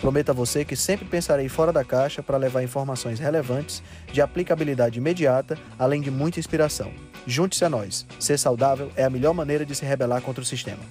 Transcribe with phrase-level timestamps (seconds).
[0.00, 3.82] Prometo a você que sempre pensarei fora da caixa para levar informações relevantes,
[4.12, 6.92] de aplicabilidade imediata, além de muita inspiração.
[7.26, 8.06] Junte-se a nós.
[8.20, 10.82] Ser saudável é a melhor maneira de se rebelar contra o sistema.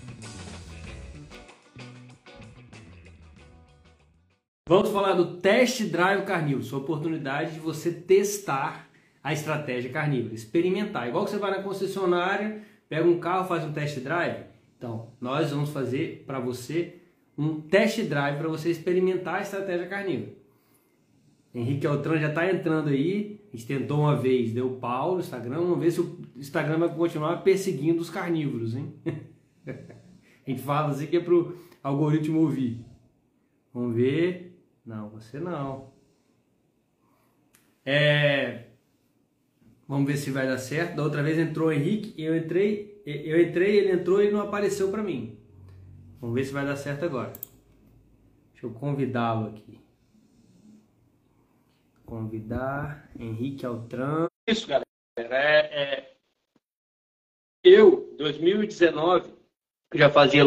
[4.68, 8.90] Vamos falar do test drive carnívoro, sua oportunidade de você testar
[9.24, 11.08] a estratégia carnívora, experimentar.
[11.08, 14.46] Igual que você vai na concessionária, pega um carro, faz um test drive.
[14.76, 16.96] Então, nós vamos fazer para você
[17.38, 20.34] um test drive para você experimentar a estratégia carnívora.
[21.54, 23.40] Henrique Altran já está entrando aí.
[23.48, 25.60] A gente tentou uma vez, deu pau no Instagram.
[25.60, 28.94] Vamos ver se o Instagram vai continuar perseguindo os carnívoros, hein?
[29.66, 32.86] a gente fala assim que é para o algoritmo ouvir.
[33.74, 34.62] Vamos ver.
[34.86, 35.94] Não, você não.
[37.86, 38.66] É...
[39.88, 40.98] Vamos ver se vai dar certo.
[40.98, 44.90] Da outra vez entrou o Henrique eu entrei, eu entrei, ele entrou e não apareceu
[44.90, 45.38] para mim.
[46.26, 47.34] Vamos ver se vai dar certo agora.
[48.51, 49.79] Deixa eu convidá-lo aqui.
[52.04, 54.26] Convidar Henrique Altran.
[54.48, 54.85] Isso, galera.
[55.20, 56.18] É, é...
[57.63, 59.35] Eu, 2019,
[59.93, 60.43] já fazia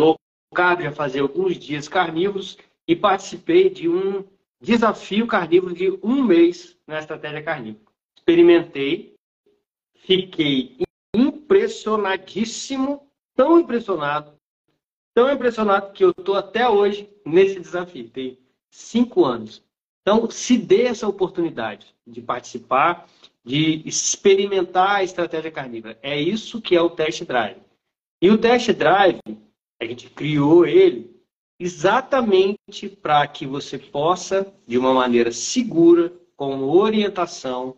[0.53, 4.25] carb, já fazia alguns dias carnívoros e participei de um
[4.61, 7.85] desafio carnívoro de um mês na estratégia carnívora.
[8.19, 9.15] Experimentei,
[9.95, 10.77] fiquei
[11.15, 14.38] impressionadíssimo, tão impressionado,
[15.19, 18.09] tão impressionado que eu estou até hoje nesse desafio.
[18.09, 18.39] Tem
[18.71, 19.61] cinco anos.
[20.01, 23.09] Então, se dê essa oportunidade de participar,
[23.45, 25.99] de experimentar a estratégia carnívora.
[26.05, 27.59] É isso que é o test drive.
[28.23, 29.19] E o test drive,
[29.83, 31.21] a gente criou ele
[31.59, 37.77] exatamente para que você possa, de uma maneira segura, com orientação,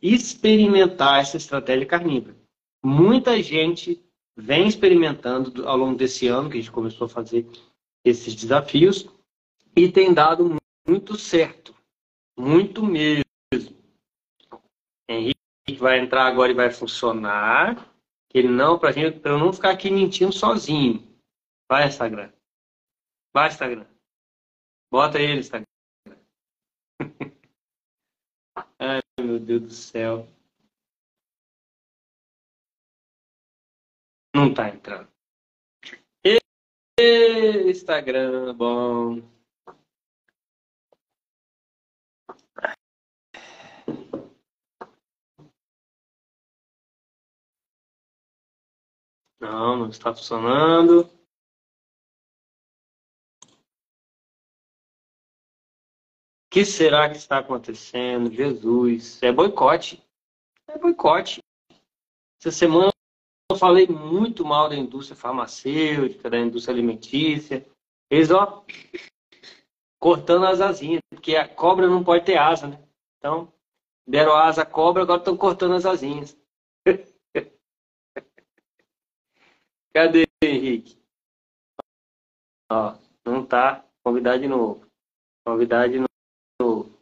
[0.00, 2.34] experimentar essa estratégia carnívora.
[2.82, 4.02] Muita gente
[4.38, 7.44] vem experimentando ao longo desse ano, que a gente começou a fazer
[8.04, 9.08] esses desafios,
[9.76, 10.56] e tem dado
[10.86, 11.74] muito certo.
[12.38, 13.24] Muito mesmo.
[15.10, 15.34] Henrique
[15.76, 17.92] vai entrar agora e vai funcionar.
[18.32, 21.02] Ele não, para gente, para eu não ficar aqui mentindo sozinho.
[21.68, 22.32] Vai, Instagram.
[23.34, 23.86] Vai, Instagram.
[24.90, 25.66] Bota ele, Instagram.
[28.78, 30.28] Ai, meu Deus do céu.
[34.34, 35.08] Não tá entrando.
[36.24, 37.70] E...
[37.70, 39.22] Instagram, bom.
[49.40, 51.02] Não, não está funcionando.
[56.46, 58.32] O que será que está acontecendo?
[58.32, 60.02] Jesus, é boicote.
[60.66, 61.40] É boicote.
[62.40, 62.92] Essa semana
[63.50, 67.66] eu falei muito mal da indústria farmacêutica, da indústria alimentícia.
[68.10, 68.62] Eles, ó,
[69.98, 72.86] cortando as asinhas, porque a cobra não pode ter asa, né?
[73.18, 73.50] Então,
[74.06, 76.36] deram asa à cobra, agora estão cortando as asinhas.
[79.94, 81.02] Cadê, Henrique?
[82.70, 83.82] Ó, não tá.
[84.04, 84.86] Convidar de novo.
[85.44, 86.04] Convidar de
[86.60, 86.94] novo.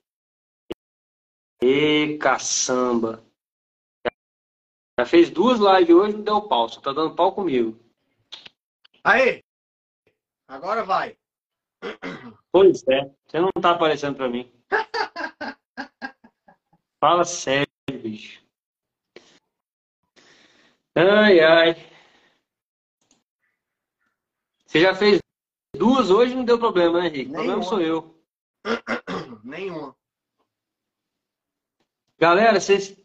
[1.61, 3.26] E caçamba.
[4.99, 6.69] Já fez duas lives hoje, não deu pau.
[6.69, 7.79] Só tá dando pau comigo.
[9.05, 9.45] Aí!
[10.49, 11.17] Agora vai.
[12.51, 13.11] Pois é.
[13.27, 14.51] Você não tá aparecendo pra mim.
[16.99, 18.43] Fala sério, bicho.
[20.95, 21.75] Ai, ai.
[24.65, 25.21] Você já fez
[25.77, 27.31] duas hoje, não deu problema, né, Henrique?
[27.31, 28.19] O problema sou eu.
[29.45, 29.95] Nenhuma.
[32.19, 32.97] Galera, vocês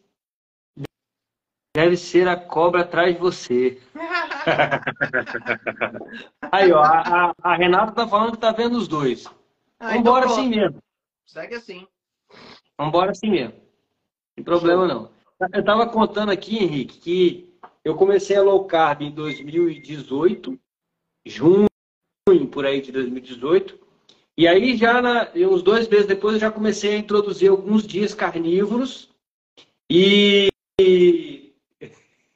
[1.76, 3.82] deve ser a cobra atrás de você.
[6.52, 9.26] Aí, ó, a, a, Renata tá falando que tá vendo os dois.
[9.80, 10.78] Ah, Vambora então assim mesmo.
[11.26, 11.88] Segue assim.
[12.78, 13.56] Vambora assim mesmo.
[14.36, 15.10] Tem problema não.
[15.54, 17.54] Eu tava contando aqui, Henrique, que
[17.84, 20.60] eu comecei a low carb em 2018,
[21.26, 21.68] junho,
[22.52, 23.80] por aí de 2018.
[24.38, 28.14] E aí, já na, uns dois meses depois, eu já comecei a introduzir alguns dias
[28.14, 29.10] carnívoros.
[29.90, 30.50] E,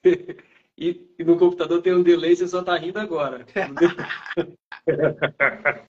[0.78, 3.46] e, e no computador tem um delay, você só está rindo agora.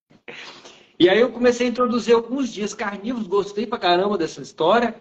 [0.98, 4.94] e aí eu comecei a introduzir alguns dias carnívoros, gostei pra caramba dessa história.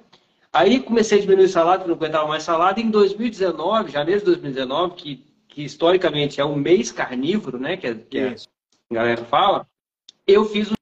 [0.52, 2.82] Aí comecei a diminuir o salário, não aguentava mais salário.
[2.82, 7.76] Em 2019, janeiro de 2019, que, que historicamente é o mês carnívoro, né?
[7.76, 9.68] Que, que a galera fala,
[10.26, 10.76] eu fiz um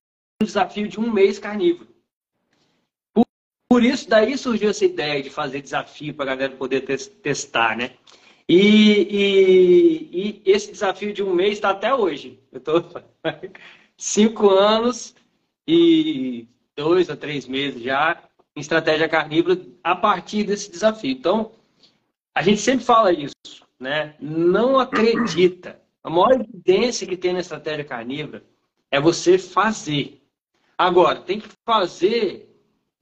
[0.44, 1.88] desafio de um mês carnívoro.
[3.16, 3.26] Por,
[3.68, 7.96] por isso, daí surgiu essa ideia de fazer desafio para a galera poder testar, né?
[8.48, 8.60] E,
[9.10, 12.40] e, e, esse desafio de um mês está até hoje.
[12.52, 12.84] Eu estou
[13.98, 15.16] cinco anos
[15.68, 18.22] e dois a três meses já
[18.56, 21.12] em estratégia carnívora a partir desse desafio.
[21.12, 21.52] Então,
[22.36, 23.34] a gente sempre fala isso,
[23.80, 24.16] né?
[24.20, 25.82] Não acredita.
[26.04, 28.44] A maior evidência que tem na estratégia carnívora
[28.92, 30.22] é você fazer.
[30.78, 32.50] Agora, tem que fazer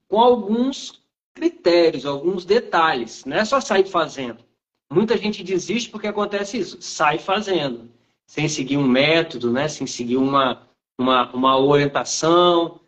[0.08, 1.02] com alguns
[1.34, 3.26] critérios, alguns detalhes.
[3.26, 4.44] Não é só sair fazendo.
[4.92, 6.82] Muita gente desiste porque acontece isso.
[6.82, 7.90] Sai fazendo,
[8.28, 9.70] sem seguir um método, né?
[9.70, 10.68] sem seguir uma,
[11.00, 12.82] uma, uma orientação.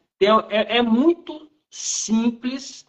[0.49, 2.85] É, é muito simples,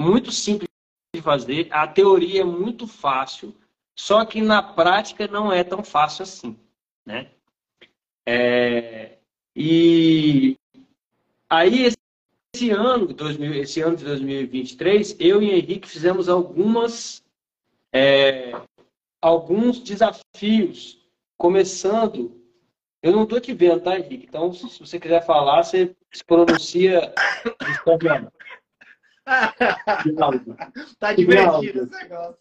[0.00, 0.68] muito simples
[1.12, 1.66] de fazer.
[1.72, 3.52] A teoria é muito fácil,
[3.96, 6.56] só que na prática não é tão fácil assim,
[7.04, 7.30] né?
[8.24, 9.18] É,
[9.56, 10.56] e
[11.50, 11.92] aí
[12.54, 17.21] esse ano, 2000, esse ano de 2023, eu e Henrique fizemos algumas
[17.92, 18.52] é,
[19.20, 20.98] alguns desafios,
[21.36, 22.40] começando.
[23.02, 24.26] Eu não estou te vendo, tá, Henrique?
[24.28, 27.12] Então, se você quiser falar, você se pronuncia
[27.68, 28.32] espanhol.
[30.98, 32.38] tá divertido esse negócio.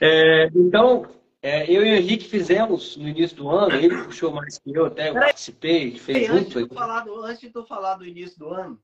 [0.00, 1.06] É, então,
[1.40, 4.86] é, eu e o Henrique fizemos no início do ano, ele puxou mais que eu,
[4.86, 6.58] até eu participei, fez Ei, junto.
[6.58, 8.80] Antes de, falar do, antes de tu falar do início do ano,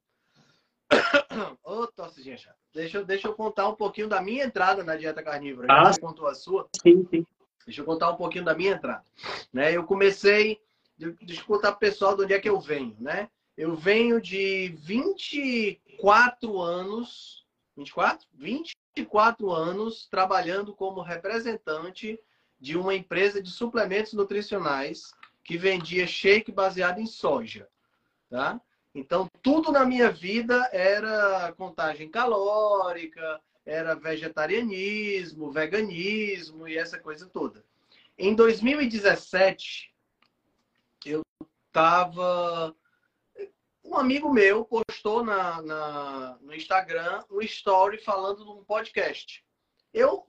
[1.65, 4.97] ô oh, tossezinha chata, deixa, eu, deixa eu contar um pouquinho da minha entrada na
[4.97, 5.67] dieta carnívora.
[5.71, 6.69] Ah, você contou a sua?
[6.83, 7.27] Sim, sim.
[7.67, 9.05] Deixa eu contar um pouquinho da minha entrada.
[9.53, 10.61] Né, eu comecei,
[10.99, 13.29] deixa eu contar pro pessoal de onde é que eu venho, né?
[13.57, 18.27] Eu venho de 24 anos, 24?
[18.35, 22.19] 24 anos trabalhando como representante
[22.61, 25.13] de uma empresa de suplementos nutricionais
[25.45, 27.69] que vendia shake baseado em soja,
[28.29, 28.61] tá?
[28.95, 37.65] Então, tudo na minha vida era contagem calórica, era vegetarianismo, veganismo e essa coisa toda.
[38.17, 39.93] Em 2017,
[41.05, 41.23] eu
[41.67, 42.75] estava.
[43.83, 49.45] Um amigo meu postou na, na, no Instagram um story falando de um podcast.
[49.93, 50.27] Eu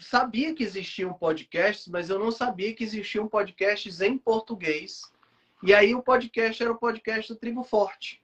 [0.00, 5.02] sabia que existiam podcasts, mas eu não sabia que existiam podcasts em português.
[5.62, 8.22] E aí o podcast era o podcast do Tribo Forte,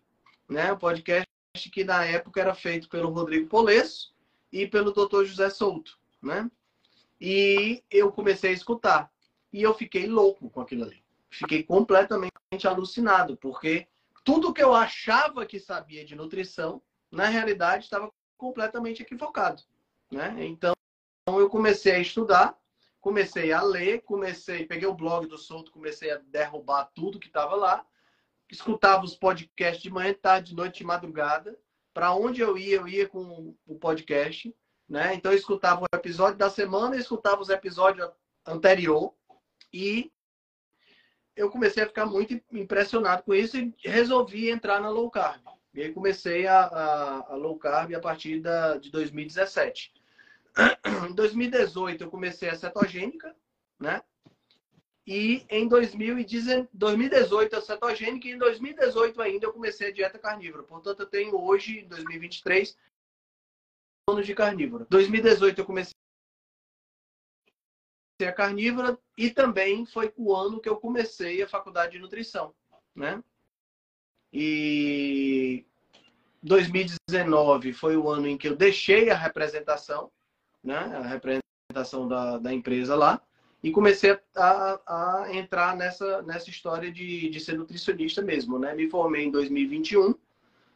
[0.48, 0.72] né?
[0.72, 1.26] O podcast
[1.72, 4.14] que na época era feito pelo Rodrigo Polesso
[4.52, 5.24] e pelo Dr.
[5.24, 6.48] José Souto, né?
[7.20, 9.10] E eu comecei a escutar
[9.52, 11.02] e eu fiquei louco com aquilo ali.
[11.30, 12.32] Fiquei completamente
[12.64, 13.88] alucinado, porque
[14.22, 19.62] tudo que eu achava que sabia de nutrição, na realidade estava completamente equivocado,
[20.10, 20.36] né?
[20.38, 20.74] Então
[21.26, 22.56] eu comecei a estudar,
[23.04, 27.54] comecei a ler, comecei, peguei o blog do Souto, comecei a derrubar tudo que estava
[27.54, 27.86] lá,
[28.50, 31.54] escutava os podcasts de manhã, tarde, de noite, de madrugada.
[31.92, 34.56] Para onde eu ia, eu ia com o podcast,
[34.88, 35.14] né?
[35.14, 38.10] Então eu escutava o episódio da semana, escutava os episódios
[38.46, 39.14] anterior
[39.70, 40.10] e
[41.36, 45.42] eu comecei a ficar muito impressionado com isso e resolvi entrar na low carb.
[45.74, 49.92] E aí comecei a, a, a low carb a partir da, de 2017.
[51.10, 53.34] Em 2018 eu comecei a cetogênica,
[53.78, 54.02] né?
[55.06, 60.62] E em 2018 a cetogênica e em 2018 ainda eu comecei a dieta carnívora.
[60.62, 62.76] Portanto, eu tenho hoje, em 2023,
[64.08, 64.86] anos de carnívora.
[64.88, 65.92] 2018 eu comecei
[68.22, 72.54] a carnívora e também foi o ano que eu comecei a faculdade de nutrição,
[72.94, 73.22] né?
[74.32, 75.66] E
[76.42, 80.10] 2019 foi o ano em que eu deixei a representação
[80.64, 83.20] né, a representação da, da empresa lá,
[83.62, 88.58] e comecei a, a entrar nessa, nessa história de, de ser nutricionista mesmo.
[88.58, 88.74] Né?
[88.74, 90.14] Me formei em 2021,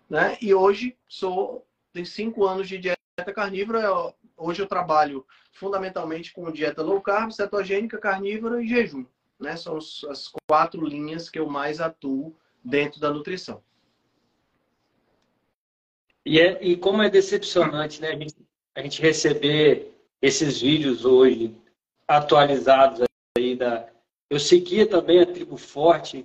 [0.09, 0.39] né?
[0.41, 2.99] e hoje sou, tenho cinco anos de dieta
[3.35, 3.83] carnívora.
[3.83, 9.05] Eu, hoje eu trabalho fundamentalmente com dieta low carb, cetogênica, carnívora e jejum.
[9.39, 9.55] Né?
[9.55, 13.63] São as quatro linhas que eu mais atuo dentro da nutrição.
[16.25, 18.09] E, é, e como é decepcionante, né?
[18.09, 18.35] A gente
[18.79, 19.93] a gente receber
[20.23, 21.53] esses vídeos hoje
[22.07, 23.05] atualizados
[23.37, 23.89] aí da.
[24.31, 26.25] Eu seguia também a Tribo Forte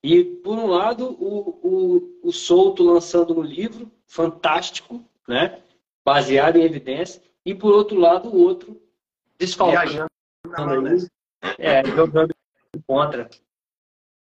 [0.00, 5.60] e, por um lado, o, o, o Souto lançando um livro fantástico, né?
[6.04, 8.80] baseado em evidência, e, por outro lado, o outro
[9.36, 10.08] desfalcando.
[11.58, 12.32] É, jogando
[12.86, 13.28] contra.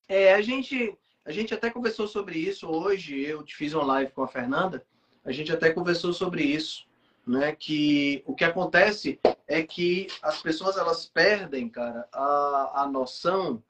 [0.08, 3.20] É, a gente, A gente até conversou sobre isso hoje.
[3.20, 4.86] Eu te fiz uma live com a Fernanda.
[5.24, 6.85] A gente até conversou sobre isso,
[7.26, 7.54] né?
[7.54, 13.62] Que o que acontece é que as pessoas elas perdem, cara, a, a noção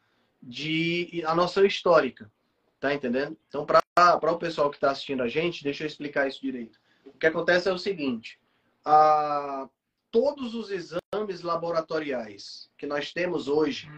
[0.43, 2.31] de a noção histórica,
[2.79, 3.37] tá entendendo?
[3.49, 6.79] Então, para o pessoal que está assistindo a gente, deixa eu explicar isso direito.
[7.05, 8.39] O que acontece é o seguinte:
[8.85, 9.69] a,
[10.11, 13.89] todos os exames laboratoriais que nós temos hoje,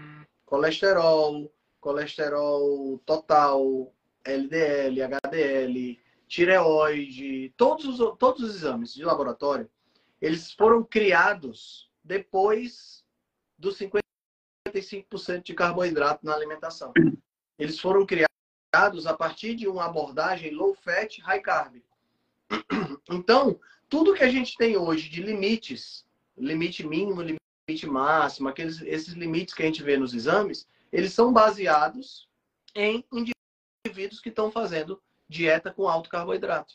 [0.47, 3.93] colesterol, colesterol total,
[4.25, 9.68] LDL, HDL, tireoide, todos os, todos os exames de laboratório,
[10.20, 13.04] eles foram criados depois
[13.58, 16.92] dos 55% de carboidrato na alimentação.
[17.58, 21.82] Eles foram criados a partir de uma abordagem low fat, high carb.
[23.11, 23.58] Então,
[23.88, 26.06] tudo que a gente tem hoje de limites,
[26.37, 31.32] limite mínimo, limite máximo, aqueles esses limites que a gente vê nos exames, eles são
[31.32, 32.28] baseados
[32.75, 36.75] em indivíduos que estão fazendo dieta com alto carboidrato.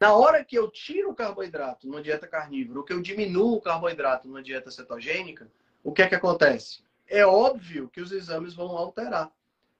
[0.00, 3.60] Na hora que eu tiro o carboidrato numa dieta carnívora, ou que eu diminuo o
[3.60, 5.50] carboidrato numa dieta cetogênica,
[5.82, 6.82] o que é que acontece?
[7.06, 9.30] É óbvio que os exames vão alterar.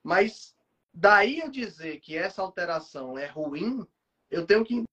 [0.02, 0.54] Mas
[0.92, 3.86] daí a dizer que essa alteração é ruim,
[4.30, 4.84] eu tenho que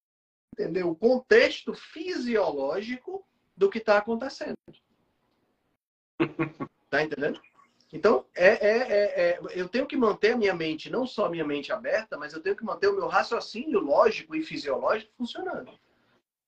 [0.53, 4.57] entender o contexto fisiológico do que está acontecendo.
[6.89, 7.41] Tá entendendo?
[7.91, 11.29] Então, é, é, é, é, eu tenho que manter a minha mente, não só a
[11.29, 15.71] minha mente aberta, mas eu tenho que manter o meu raciocínio lógico e fisiológico funcionando.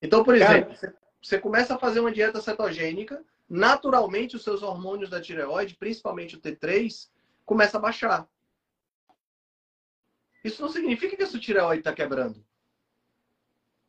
[0.02, 0.96] Então, por exemplo, Cara...
[1.22, 6.42] você começa a fazer uma dieta cetogênica, naturalmente os seus hormônios da tireoide, principalmente o
[6.42, 7.10] T3,
[7.46, 8.28] começa a baixar.
[10.44, 12.46] Isso não significa que a sua tireoide está quebrando.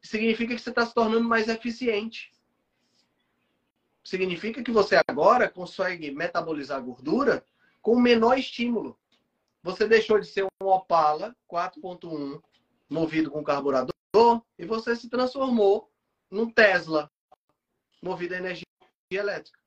[0.02, 2.30] Significa que você está se tornando mais eficiente
[4.02, 7.44] significa que você agora consegue metabolizar gordura
[7.82, 8.98] com menor estímulo.
[9.62, 12.40] Você deixou de ser um Opala 4.1
[12.88, 13.94] movido com carburador
[14.58, 15.90] e você se transformou
[16.30, 17.10] num Tesla
[18.02, 18.64] movido a energia
[19.10, 19.58] elétrica.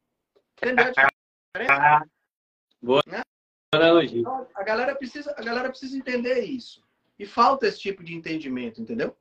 [0.58, 2.10] Entendeu a diferença?
[2.82, 3.22] Boa né?
[3.74, 4.22] analogia.
[4.22, 6.84] Então, a galera precisa, a galera precisa entender isso.
[7.18, 9.16] E falta esse tipo de entendimento, entendeu?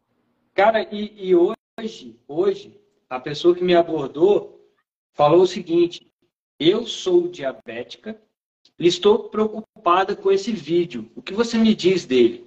[0.55, 4.62] Cara, e, e hoje, hoje, a pessoa que me abordou,
[5.15, 6.07] falou o seguinte:
[6.59, 8.21] eu sou diabética
[8.79, 11.11] e estou preocupada com esse vídeo.
[11.17, 12.47] O que você me diz dele?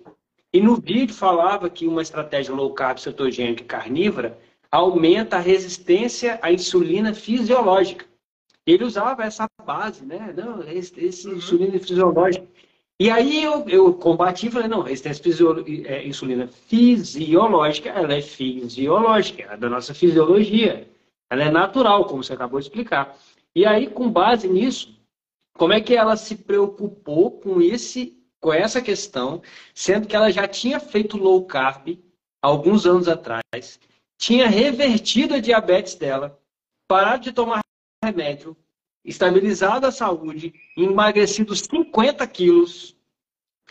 [0.53, 4.39] E no vídeo falava que uma estratégia low carb cetogênica carnívora
[4.71, 8.05] aumenta a resistência à insulina fisiológica.
[8.65, 10.33] Ele usava essa base, né?
[10.35, 11.35] Não, esse uhum.
[11.35, 12.47] insulina fisiológica.
[12.97, 15.35] E aí eu, eu combati e falei, não, resistência
[15.85, 20.87] é, insulina fisiológica, ela é fisiológica, ela é da nossa fisiologia.
[21.29, 23.17] Ela é natural, como você acabou de explicar.
[23.55, 24.99] E aí, com base nisso,
[25.57, 29.41] como é que ela se preocupou com esse, com essa questão,
[29.73, 31.97] sendo que ela já tinha feito low carb
[32.41, 33.79] alguns anos atrás,
[34.17, 36.39] tinha revertido a diabetes dela,
[36.87, 37.61] parado de tomar
[38.03, 38.55] remédio,
[39.03, 42.95] estabilizado a saúde, emagrecido 50 quilos.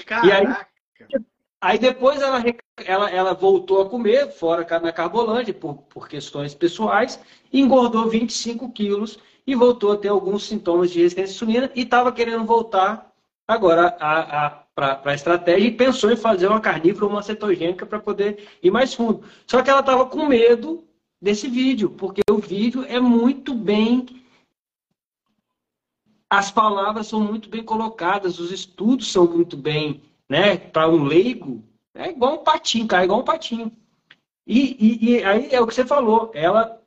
[0.06, 0.26] Caraca.
[0.26, 1.24] E aí,
[1.64, 2.42] aí depois ela
[2.84, 7.20] ela, ela voltou a comer fora na Carbolândia por, por questões pessoais,
[7.52, 12.12] engordou 25 quilos e voltou a ter alguns sintomas de resistência à insulina e estava
[12.12, 13.12] querendo voltar
[13.46, 13.90] agora
[14.74, 18.92] para a estratégia e pensou em fazer uma carnívora uma cetogênica para poder ir mais
[18.92, 19.22] fundo.
[19.46, 20.84] Só que ela estava com medo
[21.20, 24.06] desse vídeo, porque o vídeo é muito bem.
[26.28, 30.56] As palavras são muito bem colocadas, os estudos são muito bem, né?
[30.56, 31.64] Para um leigo,
[31.94, 33.72] é igual um patinho, cai igual um patinho.
[34.46, 36.80] E, e, e, aí é o que você falou, ela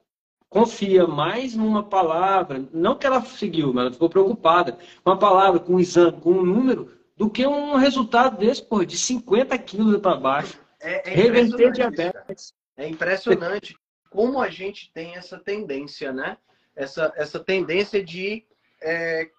[0.50, 5.74] confia mais numa palavra, não que ela seguiu, mas ela ficou preocupada, uma palavra com
[5.74, 10.16] um exame, com um número, do que um resultado desse, pô, de 50 quilos para
[10.16, 10.60] baixo.
[10.80, 12.54] É, é Reverter diabetes.
[12.78, 13.76] É impressionante
[14.12, 16.38] como a gente tem essa tendência, né?
[16.76, 18.46] Essa, essa tendência de
[18.82, 19.30] é,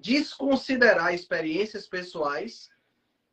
[0.00, 2.68] desconsiderar experiências pessoais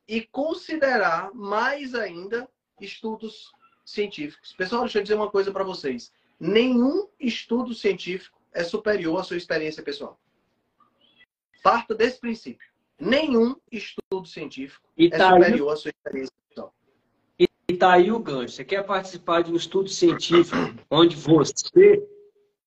[0.08, 3.52] e considerar mais ainda estudos
[3.86, 4.54] científicos.
[4.54, 6.12] Pessoal, deixa eu dizer uma coisa para vocês.
[6.40, 10.20] Nenhum estudo científico é superior à sua experiência pessoal.
[11.62, 12.68] Parta desse princípio.
[13.00, 15.74] Nenhum estudo científico é tá superior aí...
[15.74, 16.74] à sua experiência pessoal.
[17.40, 18.56] E está aí o gancho.
[18.56, 20.58] Você quer participar de um estudo científico
[20.90, 22.08] onde você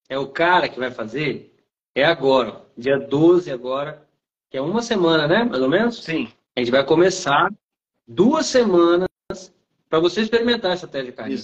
[0.08, 1.54] é o cara que vai fazer?
[1.94, 4.06] É agora, dia 12 agora,
[4.50, 5.44] que é uma semana, né?
[5.44, 6.02] Mais ou menos?
[6.02, 6.28] Sim.
[6.56, 7.52] A gente vai começar
[8.08, 9.08] duas semanas
[9.90, 11.36] para você experimentar essa tese de carne.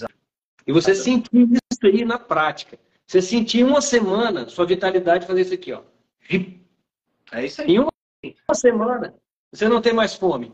[0.65, 2.79] E você sentir isso aí na prática.
[3.05, 5.81] Você sentir uma semana sua vitalidade fazer isso aqui, ó.
[7.31, 7.67] É isso aí.
[7.67, 7.91] Em uma,
[8.25, 9.13] uma semana,
[9.51, 10.51] você não tem mais fome.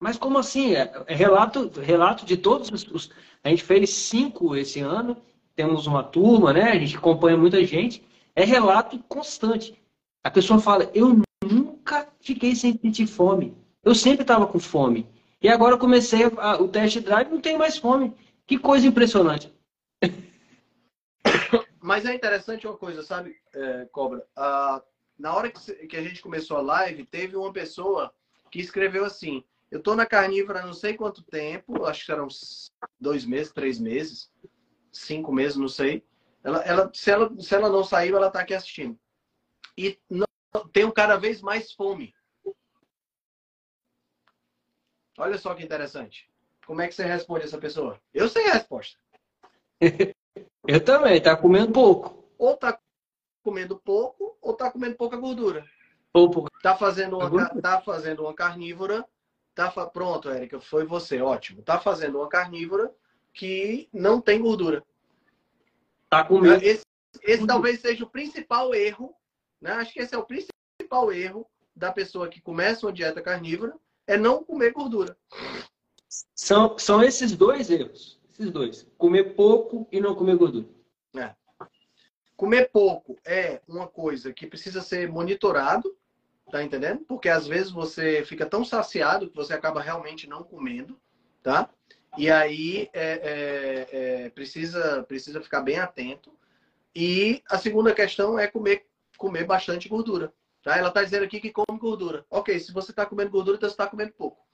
[0.00, 0.74] Mas como assim?
[0.74, 3.10] É, é relato, relato de todos os, os,
[3.44, 5.16] A gente fez cinco esse ano,
[5.54, 6.72] temos uma turma, né?
[6.72, 8.04] A gente acompanha muita gente.
[8.34, 9.80] É relato constante.
[10.24, 13.61] A pessoa fala, eu nunca fiquei sem sentir fome.
[13.84, 15.08] Eu sempre estava com fome.
[15.40, 18.14] E agora eu comecei a, o test drive não tenho mais fome.
[18.46, 19.52] Que coisa impressionante.
[21.80, 24.24] Mas é interessante uma coisa, sabe, é, Cobra?
[24.36, 24.80] Ah,
[25.18, 28.12] na hora que, que a gente começou a live, teve uma pessoa
[28.50, 32.28] que escreveu assim: Eu tô na carnívora não sei quanto tempo, acho que eram
[33.00, 34.30] dois meses, três meses,
[34.92, 36.04] cinco meses, não sei.
[36.44, 38.98] Ela, ela, se, ela, se ela não saiu, ela tá aqui assistindo.
[39.76, 40.26] E não,
[40.72, 42.14] tenho cada vez mais fome.
[45.18, 46.30] Olha só que interessante.
[46.66, 47.98] Como é que você responde essa pessoa?
[48.14, 48.98] Eu sei a resposta.
[50.66, 52.24] Eu também, tá comendo pouco.
[52.38, 52.78] Ou tá
[53.42, 55.66] comendo pouco, ou tá comendo pouca gordura.
[56.12, 56.48] Pouco.
[56.62, 59.04] Tá fazendo uma, tá fazendo uma carnívora.
[59.54, 61.62] Tá, pronto, Érica, foi você, ótimo.
[61.62, 62.92] Tá fazendo uma carnívora
[63.34, 64.84] que não tem gordura.
[66.08, 66.62] Tá comendo.
[66.64, 66.84] Esse,
[67.22, 69.14] esse talvez seja o principal erro,
[69.60, 69.72] né?
[69.72, 73.74] Acho que esse é o principal erro da pessoa que começa uma dieta carnívora,
[74.06, 75.16] é não comer gordura.
[76.34, 78.20] São, são esses dois erros.
[78.32, 78.86] Esses dois.
[78.98, 80.66] Comer pouco e não comer gordura.
[81.16, 81.34] É.
[82.36, 85.96] Comer pouco é uma coisa que precisa ser monitorado,
[86.50, 87.04] tá entendendo?
[87.06, 90.98] Porque às vezes você fica tão saciado que você acaba realmente não comendo,
[91.42, 91.70] tá?
[92.16, 93.88] E aí é, é,
[94.24, 96.32] é, precisa, precisa ficar bem atento.
[96.94, 100.32] E a segunda questão é comer, comer bastante gordura.
[100.62, 100.76] Tá?
[100.76, 102.24] Ela está dizendo aqui que come gordura.
[102.30, 104.46] Ok, se você está comendo gordura, então você está comendo pouco.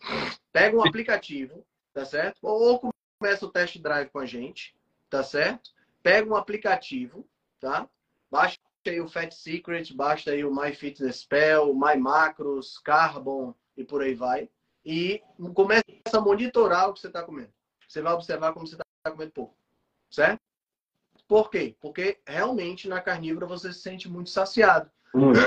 [0.51, 2.39] Pega um aplicativo, tá certo?
[2.43, 4.75] Ou começa o test drive com a gente,
[5.11, 5.71] tá certo?
[6.03, 7.29] Pega um aplicativo,
[7.61, 7.89] tá?
[8.31, 13.85] Baixa aí o Fat Secret, baixa aí o My Fitness Pal, My Macros, Carbon e
[13.85, 14.49] por aí vai.
[14.85, 15.23] E
[15.55, 15.85] começa
[16.15, 17.53] a monitorar o que você está comendo.
[17.87, 19.55] Você vai observar como você está comendo pouco,
[20.11, 20.41] certo?
[21.27, 21.77] Por quê?
[21.79, 24.91] Porque realmente na carnívora você se sente muito saciado.
[25.15, 25.41] Muito.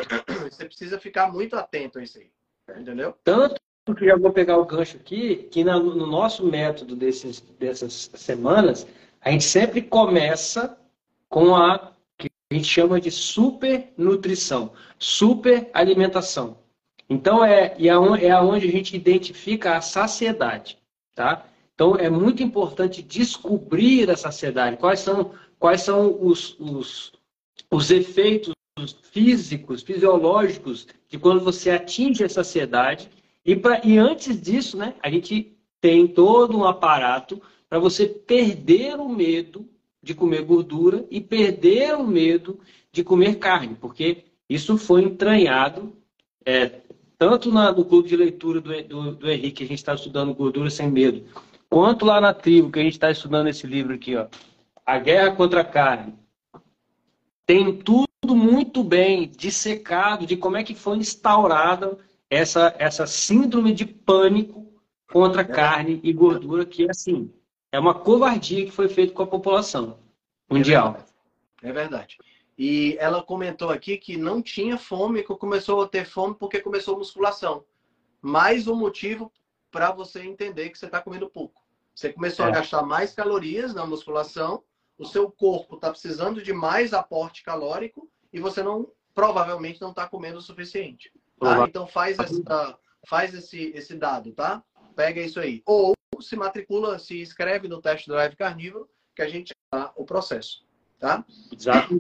[0.50, 2.32] Você precisa ficar muito atento a isso aí.
[2.78, 3.16] Entendeu?
[3.24, 3.56] Tanto
[3.98, 8.88] que já vou pegar o gancho aqui, que no nosso método desses, dessas semanas,
[9.20, 10.78] a gente sempre começa
[11.28, 16.58] com a que a gente chama de super nutrição, super alimentação.
[17.10, 20.78] Então é, é aonde a gente identifica a saciedade,
[21.14, 21.46] tá?
[21.74, 27.12] Então é muito importante descobrir a saciedade, quais são, quais são os, os,
[27.70, 28.54] os efeitos
[29.12, 33.10] físicos, fisiológicos de quando você atinge a saciedade
[33.46, 39.00] e, pra, e antes disso, né, a gente tem todo um aparato para você perder
[39.00, 39.68] o medo
[40.02, 42.60] de comer gordura e perder o medo
[42.92, 45.94] de comer carne, porque isso foi entranhado
[46.46, 46.82] é,
[47.18, 50.70] tanto na, no clube de leitura do, do, do Henrique, a gente está estudando Gordura
[50.70, 51.24] Sem Medo,
[51.70, 54.28] quanto lá na tribo, que a gente está estudando esse livro aqui, ó,
[54.86, 56.16] A Guerra contra a Carne.
[57.46, 61.98] Tem tudo muito bem dissecado de como é que foi instaurada
[62.30, 64.72] essa, essa síndrome de pânico
[65.12, 67.34] contra carne e gordura, que é assim,
[67.72, 69.98] é uma covardia que foi feita com a população
[70.50, 70.90] mundial.
[70.90, 71.12] É verdade.
[71.64, 72.18] É verdade.
[72.58, 76.96] E ela comentou aqui que não tinha fome, que começou a ter fome porque começou
[76.96, 77.66] a musculação.
[78.22, 79.32] Mais um motivo
[79.72, 81.62] para você entender que você está comendo pouco.
[81.96, 82.50] Você começou é.
[82.50, 84.64] a gastar mais calorias na musculação,
[85.02, 90.08] o seu corpo está precisando de mais aporte calórico e você não provavelmente não está
[90.08, 91.12] comendo o suficiente.
[91.40, 91.66] Tá?
[91.68, 94.64] Então faz, essa, faz esse, esse dado, tá?
[94.96, 95.64] Pega isso aí.
[95.66, 100.64] Ou se matricula, se inscreve no test drive carnívoro, que a gente dá o processo.
[101.00, 101.26] Tá?
[101.52, 102.00] Exato.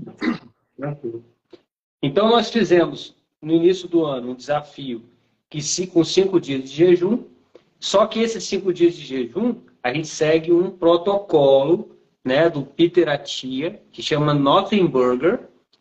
[2.04, 5.10] Então nós fizemos no início do ano um desafio
[5.50, 7.26] que se, com cinco dias de jejum,
[7.80, 13.10] só que esses cinco dias de jejum a gente segue um protocolo né, do Peter
[13.10, 15.40] Atia, que chama Nothing Burger,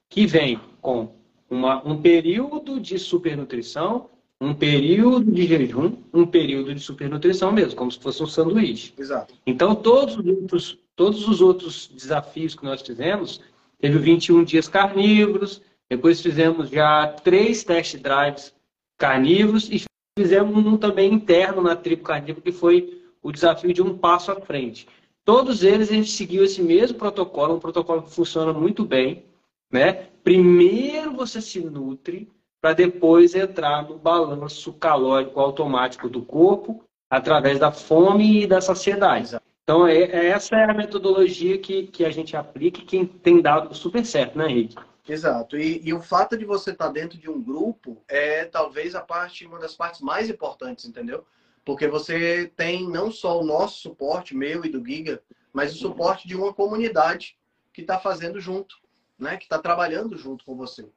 [0.09, 1.15] que vem com
[1.49, 4.09] uma, um período de supernutrição,
[4.41, 8.95] um período de jejum, um período de supernutrição mesmo, como se fosse um sanduíche.
[8.99, 9.35] Exato.
[9.47, 13.41] Então, todos os outros, todos os outros desafios que nós fizemos,
[13.79, 18.55] teve 21 dias carnívoros, depois fizemos já três test drives
[18.97, 19.83] carnívoros e
[20.19, 24.41] fizemos um também interno na tribo carnívora, que foi o desafio de um passo à
[24.41, 24.87] frente.
[25.25, 29.25] Todos eles a gente seguiu esse mesmo protocolo, um protocolo que funciona muito bem,
[29.71, 30.09] né?
[30.25, 32.31] Primeiro você se nutre
[32.61, 39.37] para depois entrar no balanço calórico automático do corpo através da fome e da saciedade.
[39.63, 43.41] Então, é, é, essa é a metodologia que, que a gente aplica e que tem
[43.41, 44.77] dado super certo, né, Henrique?
[45.09, 45.57] Exato.
[45.57, 49.01] E, e, o fato de você estar tá dentro de um grupo é talvez a
[49.01, 51.25] parte, uma das partes mais importantes, entendeu?
[51.65, 56.27] Porque você tem não só o nosso suporte, meu e do Giga, mas o suporte
[56.27, 57.39] de uma comunidade
[57.73, 58.77] que está fazendo junto,
[59.19, 59.37] né?
[59.37, 60.89] Que está trabalhando junto com você.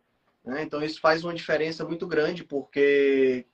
[0.44, 0.64] Né?
[0.64, 3.46] Então isso faz uma diferença muito grande, porque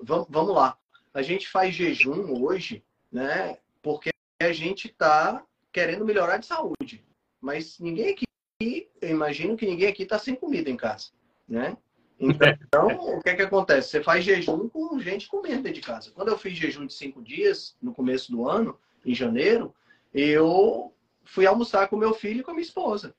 [0.00, 0.78] vamos, vamos lá,
[1.12, 3.58] a gente faz jejum hoje, né?
[3.82, 7.04] Porque a gente está querendo melhorar de saúde,
[7.40, 8.24] mas ninguém aqui
[8.60, 11.10] eu imagino que ninguém aqui está sem comida em casa,
[11.48, 11.76] né?
[12.20, 13.90] Então, o que é que acontece?
[13.90, 16.10] Você faz jejum com gente comendo dentro de casa.
[16.10, 19.74] Quando eu fiz jejum de cinco dias, no começo do ano, em janeiro,
[20.12, 20.92] eu
[21.24, 23.14] fui almoçar com meu filho e com a minha esposa.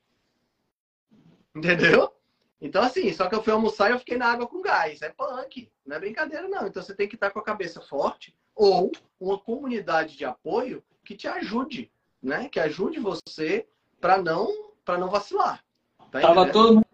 [1.54, 2.12] Entendeu?
[2.60, 5.00] Então, assim, só que eu fui almoçar e eu fiquei na água com gás.
[5.00, 5.70] É punk.
[5.86, 6.66] Não é brincadeira, não.
[6.66, 11.16] Então, você tem que estar com a cabeça forte ou uma comunidade de apoio que
[11.16, 11.90] te ajude,
[12.22, 12.48] né?
[12.50, 13.66] Que ajude você
[14.00, 15.64] para não para não vacilar.
[16.10, 16.84] Tá tava, todo,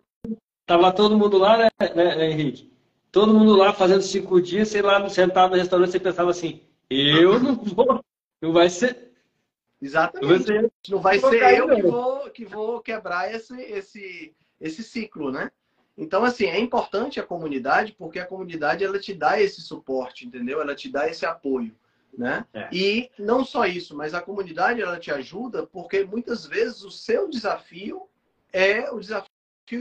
[0.66, 2.72] tava todo mundo lá, né, né, Henrique?
[3.10, 7.40] Todo mundo lá fazendo cinco dias, sei lá, sentado no restaurante, você pensava assim, eu
[7.40, 8.04] não vou,
[8.42, 9.12] não vai ser.
[9.80, 10.22] Exatamente.
[10.26, 14.82] Não vai ser, não vai ser eu que vou, que vou quebrar esse, esse, esse
[14.82, 15.50] ciclo, né?
[15.96, 20.60] Então, assim, é importante a comunidade, porque a comunidade ela te dá esse suporte, entendeu?
[20.60, 21.74] Ela te dá esse apoio
[22.16, 22.44] né?
[22.52, 22.68] É.
[22.72, 27.28] E não só isso, mas a comunidade ela te ajuda porque muitas vezes o seu
[27.28, 28.08] desafio
[28.52, 29.25] é o desafio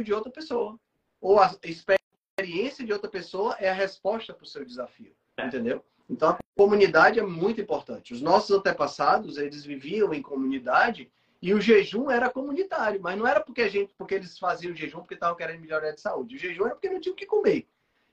[0.04, 0.80] de outra pessoa
[1.22, 5.46] ou a experiência de outra pessoa é a resposta para o seu desafio, é.
[5.46, 5.84] entendeu?
[6.10, 8.14] Então a comunidade é muito importante.
[8.14, 13.42] Os nossos antepassados eles viviam em comunidade e o jejum era comunitário, mas não era
[13.42, 16.36] porque a gente, porque eles faziam o jejum porque estavam querendo melhorar de saúde.
[16.36, 17.68] O jejum era porque não tinham o que comer.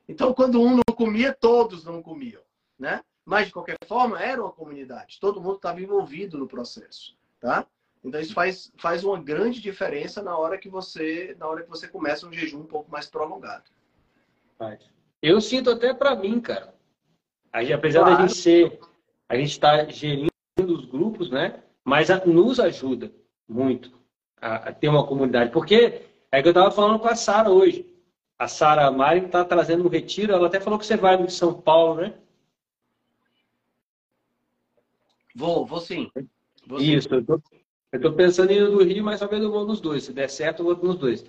[0.08, 2.42] Então quando um não comia, todos não comiam,
[2.78, 3.02] né?
[3.24, 5.20] Mas, de qualquer forma, era uma comunidade.
[5.20, 7.66] Todo mundo estava envolvido no processo, tá?
[8.04, 11.86] Então, isso faz, faz uma grande diferença na hora que você na hora que você
[11.86, 13.64] começa um jejum um pouco mais prolongado.
[15.20, 16.74] Eu sinto até para mim, cara.
[17.52, 18.16] Aí, apesar claro.
[18.16, 18.80] da gente ser...
[19.28, 21.62] A gente está gerindo os grupos, né?
[21.84, 23.10] Mas a, nos ajuda
[23.48, 23.92] muito
[24.40, 25.50] a, a, ter uma comunidade.
[25.50, 27.86] Porque é que eu estava falando com a Sara hoje.
[28.38, 30.32] A Sara Mari está trazendo um retiro.
[30.32, 32.14] Ela até falou que você vai no São Paulo, né?
[35.34, 36.10] Vou, vou sim.
[36.66, 37.14] Vou Isso, sim.
[37.14, 37.42] eu tô,
[37.92, 40.04] eu tô pensando em ir no Rio, mas talvez eu vou nos dois.
[40.04, 41.24] Se der certo, eu vou nos dois.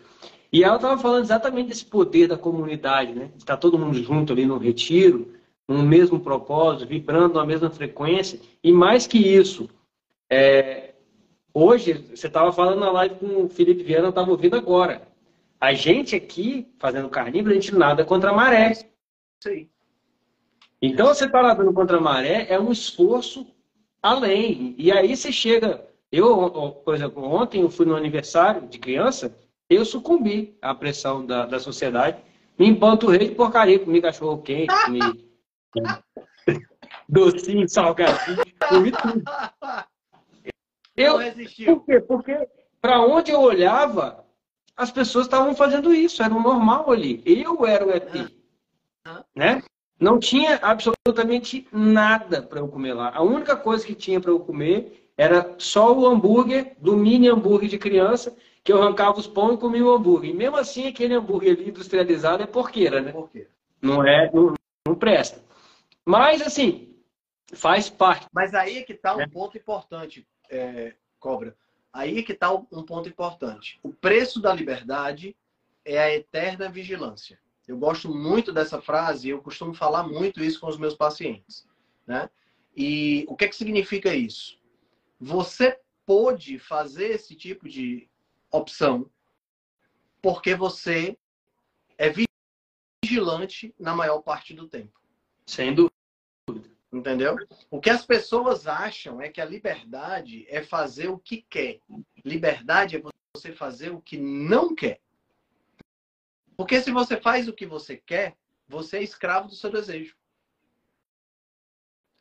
[0.51, 3.31] E ela estava falando exatamente desse poder da comunidade, né?
[3.37, 5.33] Está todo mundo junto ali no retiro,
[5.67, 8.39] no mesmo propósito, vibrando na mesma frequência.
[8.63, 9.69] E mais que isso,
[10.29, 10.93] é...
[11.53, 15.07] hoje, você estava falando na live com o Felipe Viana, eu estava ouvindo agora.
[15.59, 18.73] A gente aqui, fazendo carnívoro, a gente nada contra a maré.
[20.81, 23.47] Então, você está nadando contra a maré é um esforço
[24.01, 24.75] além.
[24.77, 25.87] E aí você chega.
[26.13, 26.51] Eu,
[26.85, 29.35] por exemplo, ontem eu fui no aniversário de criança,
[29.67, 32.21] eu sucumbi à pressão da, da sociedade,
[32.57, 34.99] me empanturrei de porcaria, comi cachorro quente, comi
[37.09, 39.23] docinho, salgadinho, comi tudo.
[40.95, 41.17] Eu,
[41.65, 41.99] por quê?
[41.99, 42.47] Porque
[42.79, 44.23] para onde eu olhava,
[44.77, 47.23] as pessoas estavam fazendo isso, era o normal ali.
[47.25, 48.31] Eu era o ET.
[49.35, 49.63] Né?
[49.99, 53.11] Não tinha absolutamente nada para eu comer lá.
[53.15, 57.69] A única coisa que tinha para eu comer era só o hambúrguer do mini hambúrguer
[57.69, 60.31] de criança, que eu arrancava os pão e comia o hambúrguer.
[60.31, 63.11] E mesmo assim, aquele hambúrguer ali industrializado é porqueira, né?
[63.11, 63.49] Porqueira.
[63.81, 64.53] Não é, não,
[64.87, 65.43] não presta.
[66.05, 66.95] Mas, assim,
[67.53, 68.27] faz parte.
[68.33, 69.27] Mas aí é que está um é.
[69.27, 71.55] ponto importante, é, Cobra.
[71.91, 73.79] Aí é que está um ponto importante.
[73.83, 75.35] O preço da liberdade
[75.85, 77.39] é a eterna vigilância.
[77.67, 81.67] Eu gosto muito dessa frase e eu costumo falar muito isso com os meus pacientes.
[82.05, 82.29] Né?
[82.75, 84.57] E o que, é que significa isso?
[85.23, 88.09] Você pode fazer esse tipo de
[88.51, 89.09] opção
[90.21, 91.17] porque você
[91.97, 92.11] é
[93.01, 94.99] vigilante na maior parte do tempo.
[95.45, 95.93] Sem dúvida.
[96.91, 97.37] Entendeu?
[97.71, 101.79] O que as pessoas acham é que a liberdade é fazer o que quer.
[102.25, 103.01] Liberdade é
[103.33, 104.99] você fazer o que não quer.
[106.57, 108.35] Porque se você faz o que você quer,
[108.67, 110.17] você é escravo do seu desejo.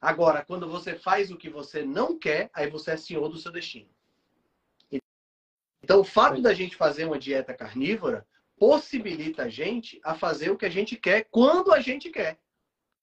[0.02, 3.52] Agora, quando você faz o que você não quer, aí você é senhor do seu
[3.52, 3.88] destino.
[5.80, 8.26] Então, o fato da gente fazer uma dieta carnívora
[8.58, 12.40] possibilita a gente a fazer o que a gente quer quando a gente quer.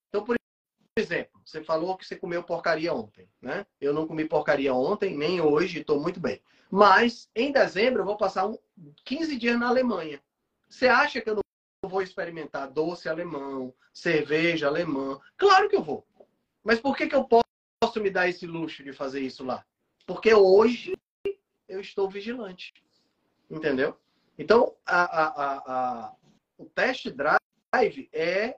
[0.09, 0.35] Então, por
[0.97, 3.65] exemplo, você falou que você comeu porcaria ontem, né?
[3.79, 6.41] Eu não comi porcaria ontem, nem hoje, estou muito bem.
[6.69, 8.57] Mas, em dezembro, eu vou passar um
[9.05, 10.21] 15 dias na Alemanha.
[10.69, 15.17] Você acha que eu não vou experimentar doce alemão, cerveja alemã?
[15.37, 16.05] Claro que eu vou.
[16.63, 19.65] Mas por que, que eu posso me dar esse luxo de fazer isso lá?
[20.05, 20.97] Porque hoje
[21.67, 22.73] eu estou vigilante.
[23.49, 23.97] Entendeu?
[24.37, 25.53] Então, a, a,
[26.07, 26.15] a,
[26.57, 28.57] o test drive é,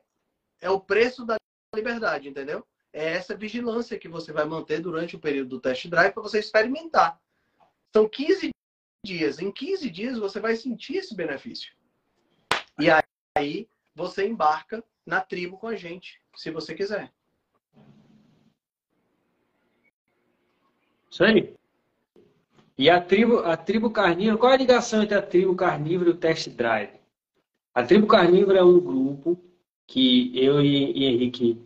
[0.59, 1.37] é o preço da
[1.75, 2.65] liberdade, entendeu?
[2.93, 6.39] É essa vigilância que você vai manter durante o período do test drive para você
[6.39, 7.19] experimentar.
[7.93, 8.51] São 15
[9.05, 9.39] dias.
[9.39, 11.73] Em 15 dias você vai sentir esse benefício.
[12.79, 12.87] E
[13.37, 17.11] aí você embarca na tribo com a gente, se você quiser.
[21.19, 21.53] Aí.
[22.77, 26.13] E a tribo, a tribo carnívora, qual é a ligação entre a tribo carnívora e
[26.13, 26.91] o test drive?
[27.73, 29.37] A tribo carnívora é um grupo
[29.87, 31.61] que eu e, e Henrique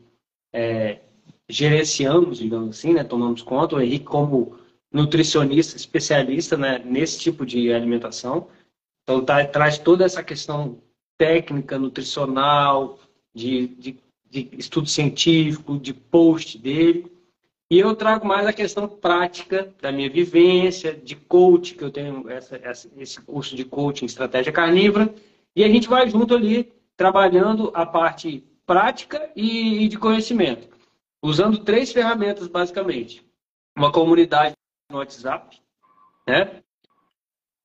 [0.51, 0.99] é,
[1.47, 3.03] gerenciamos, digamos assim, né?
[3.03, 3.75] tomamos conta.
[3.75, 4.57] O Henrique, como
[4.91, 8.47] nutricionista especialista né, nesse tipo de alimentação,
[9.03, 10.81] então tá, traz toda essa questão
[11.17, 12.99] técnica, nutricional,
[13.33, 17.11] de, de, de estudo científico, de post dele.
[17.69, 22.29] E eu trago mais a questão prática da minha vivência, de coach, que eu tenho
[22.29, 25.13] essa, essa, esse curso de coaching estratégia carnívora,
[25.55, 30.69] e a gente vai junto ali trabalhando a parte prática e, e de conhecimento,
[31.23, 33.25] usando três ferramentas basicamente:
[33.75, 34.53] uma comunidade
[34.91, 35.59] no WhatsApp,
[36.27, 36.61] né?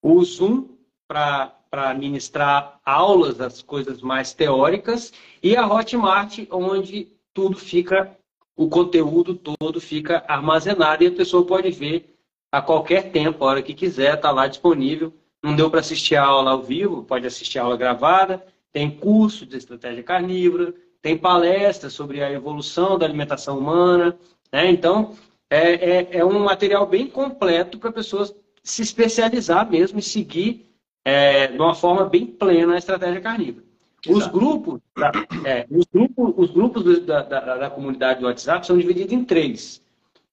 [0.02, 5.12] o Zoom para ministrar aulas das coisas mais teóricas.
[5.42, 8.16] E a Hotmart, onde tudo fica
[8.60, 12.14] o conteúdo todo fica armazenado e a pessoa pode ver
[12.52, 15.14] a qualquer tempo, a hora que quiser, está lá disponível.
[15.42, 18.44] Não deu para assistir a aula ao vivo, pode assistir a aula gravada.
[18.70, 24.18] Tem curso de estratégia carnívora, tem palestras sobre a evolução da alimentação humana.
[24.52, 24.70] Né?
[24.70, 25.14] Então,
[25.48, 30.70] é, é, é, um material bem completo para pessoas se especializar mesmo e seguir
[31.02, 33.64] é, de uma forma bem plena a estratégia carnívora.
[34.08, 34.80] Os grupos,
[35.44, 39.82] é, os grupos, os grupos da, da, da, comunidade do WhatsApp são divididos em três.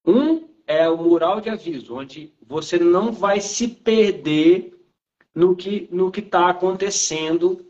[0.06, 4.73] Um é o mural de aviso, onde você não vai se perder
[5.36, 7.65] no que no que está acontecendo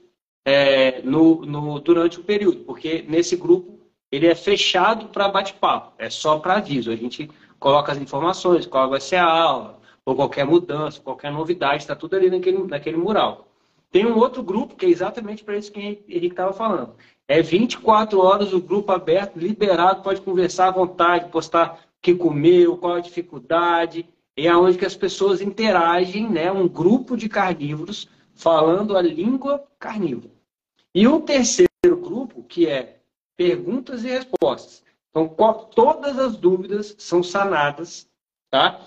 [0.45, 3.77] é, no, no, durante o período, porque nesse grupo
[4.11, 6.91] ele é fechado para bate-papo, é só para aviso.
[6.91, 7.29] A gente
[7.59, 12.15] coloca as informações, qual vai ser a aula, ou qualquer mudança, qualquer novidade, está tudo
[12.15, 13.46] ali naquele, naquele mural.
[13.91, 16.95] Tem um outro grupo que é exatamente para isso que o Henrique estava falando.
[17.27, 22.77] É 24 horas o grupo aberto, liberado, pode conversar à vontade, postar o que comeu,
[22.77, 24.07] qual a dificuldade.
[24.35, 26.51] É onde que as pessoas interagem, né?
[26.51, 30.31] Um grupo de carnívoros falando a língua carnívora.
[30.93, 32.99] E um terceiro grupo, que é
[33.35, 34.83] perguntas e respostas.
[35.09, 35.27] Então,
[35.73, 38.07] todas as dúvidas são sanadas,
[38.49, 38.79] tá?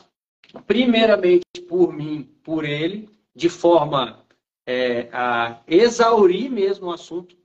[0.67, 4.25] Primeiramente por mim, por ele, de forma
[4.71, 7.37] é, a exaurir mesmo o assunto.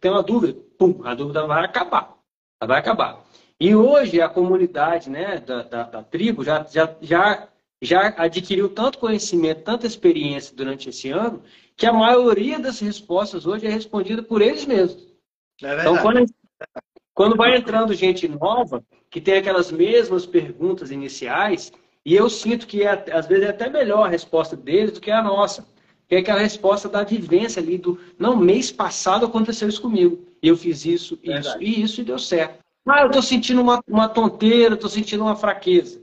[0.00, 2.18] Tem uma dúvida, pum, a dúvida vai acabar.
[2.60, 3.24] Ela vai acabar.
[3.60, 7.48] E hoje a comunidade né, da, da, da tribo já, já, já,
[7.80, 11.40] já adquiriu tanto conhecimento, tanta experiência durante esse ano,
[11.76, 15.06] que a maioria das respostas hoje é respondida por eles mesmos.
[15.62, 16.26] É então, quando,
[17.14, 21.72] quando vai entrando gente nova, que tem aquelas mesmas perguntas iniciais,
[22.04, 25.12] e eu sinto que é, às vezes é até melhor a resposta deles do que
[25.12, 25.64] a nossa
[26.08, 30.26] que é aquela resposta da vivência ali do não, mês passado aconteceu isso comigo.
[30.42, 31.46] Eu fiz isso, Verdade.
[31.46, 32.62] isso e isso e deu certo.
[32.86, 36.00] Ah, eu estou sentindo uma, uma tonteira, estou sentindo uma fraqueza.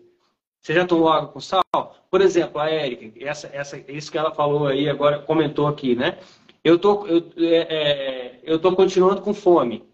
[0.62, 1.64] Você já tomou água com sal?
[2.10, 6.18] Por exemplo, a Érica, essa, essa, isso que ela falou aí agora, comentou aqui, né?
[6.64, 9.86] Eu tô, eu, é, é, eu tô continuando com fome.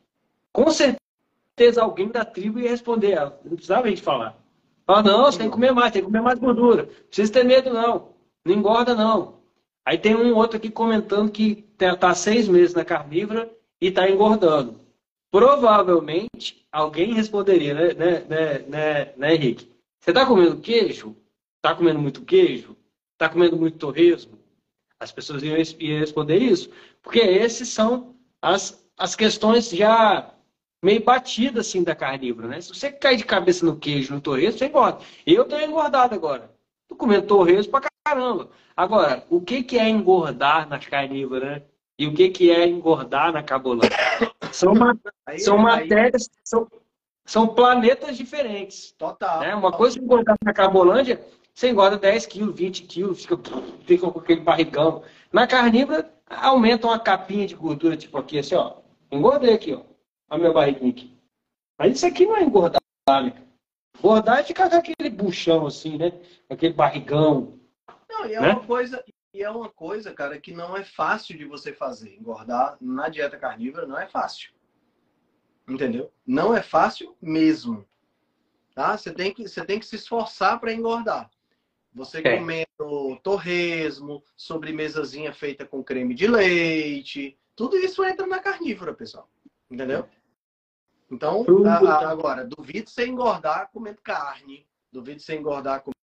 [0.51, 3.39] Com certeza alguém da tribo ia responder ela.
[3.43, 4.37] Não precisava a gente falar.
[4.85, 6.83] Fala, não, você tem que comer mais, tem que comer mais gordura.
[6.83, 8.09] Não precisa ter medo, não.
[8.43, 9.35] Não engorda, não.
[9.85, 14.81] Aí tem um outro aqui comentando que está seis meses na carnívora e está engordando.
[15.31, 19.71] Provavelmente alguém responderia, né, né, né, né, né Henrique?
[19.99, 21.15] Você está comendo queijo?
[21.57, 22.75] Está comendo muito queijo?
[23.13, 24.39] Está comendo muito torresmo?
[24.99, 26.69] As pessoas iam, iam responder isso,
[27.03, 30.33] porque esses são as, as questões já
[30.83, 32.61] meio batidas assim da carnívora, né?
[32.61, 34.99] Se você cair de cabeça no queijo, no torresmo, você engorda.
[35.25, 36.51] Eu estou engordado agora.
[36.83, 38.49] Estou comendo torresmo pra caramba.
[38.77, 41.63] Agora, o que, que é engordar na carnívora, né?
[41.97, 43.97] E o que, que é engordar na cabolândia?
[44.51, 44.73] São,
[45.25, 46.67] aí, são matérias, são,
[47.25, 48.93] são planetas diferentes.
[48.97, 49.39] Total.
[49.39, 49.55] Né?
[49.55, 53.37] Uma coisa é engordar na cabolândia, você engorda 10 quilos, 20 quilos, fica,
[53.85, 55.03] fica com aquele barrigão.
[55.31, 58.75] Na carnívora, aumenta uma capinha de gordura, tipo aqui, assim, ó.
[59.09, 59.77] Engordei aqui, ó.
[59.79, 59.85] Olha
[60.29, 61.17] a minha barriguinha aqui.
[61.79, 63.33] Mas isso aqui não é engordar, né?
[63.97, 66.11] Engordar é ficar com aquele buchão, assim, né?
[66.49, 67.53] Aquele barrigão.
[68.09, 68.49] Não, e é né?
[68.51, 72.15] uma coisa, e é uma coisa, cara, que não é fácil de você fazer.
[72.15, 74.53] Engordar na dieta carnívora não é fácil.
[75.67, 76.11] Entendeu?
[76.25, 77.85] Não é fácil mesmo.
[78.73, 78.95] Tá?
[78.97, 81.29] Você tem que, você tem que se esforçar para engordar.
[81.93, 82.37] Você É.
[82.37, 89.29] comendo torresmo, sobremesazinha feita com creme de leite, tudo isso entra na carnívora, pessoal.
[89.71, 90.07] Entendeu?
[91.09, 95.94] Então, a- a- agora, duvido você engordar comendo carne, duvido você engordar comendo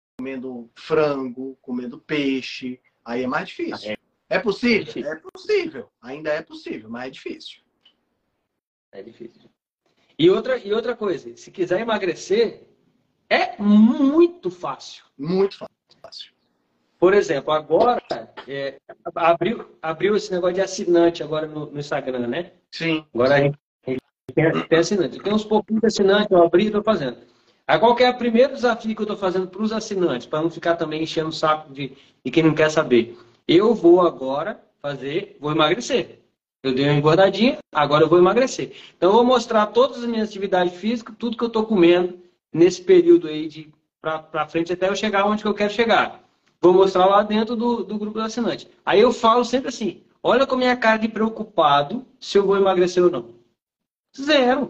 [0.74, 2.80] frango, comendo peixe.
[3.04, 3.96] Aí é mais difícil.
[4.28, 4.84] É possível?
[4.84, 5.12] difícil.
[5.12, 5.88] É possível.
[6.00, 7.60] Ainda é possível, mas é difícil.
[8.90, 9.50] É difícil.
[10.18, 12.66] E outra, e outra coisa, se quiser emagrecer,
[13.28, 15.04] é muito fácil.
[15.18, 15.58] Muito
[16.00, 16.32] fácil.
[16.98, 18.00] Por exemplo, agora
[18.46, 18.78] é,
[19.14, 22.52] abriu, abriu esse negócio de assinante agora no, no Instagram, né?
[22.70, 23.04] Sim.
[23.12, 24.02] Agora a gente, a gente
[24.34, 25.18] tem, tem assinante.
[25.18, 27.18] Tem uns pouquinhos de assinante, eu abri e estou fazendo.
[27.66, 30.50] Aí qual é o primeiro desafio que eu estou fazendo para os assinantes, para não
[30.50, 31.92] ficar também enchendo o saco de,
[32.24, 33.16] de quem não quer saber?
[33.46, 36.18] Eu vou agora fazer, vou emagrecer.
[36.62, 38.72] Eu dei uma engordadinha, agora eu vou emagrecer.
[38.96, 42.18] Então eu vou mostrar todas as minhas atividades físicas, tudo que eu estou comendo
[42.52, 46.22] nesse período aí de para frente até eu chegar onde que eu quero chegar.
[46.60, 48.68] Vou mostrar lá dentro do, do grupo do assinante.
[48.84, 52.56] Aí eu falo sempre assim: olha com a minha cara de preocupado se eu vou
[52.56, 53.34] emagrecer ou não.
[54.16, 54.68] Zero.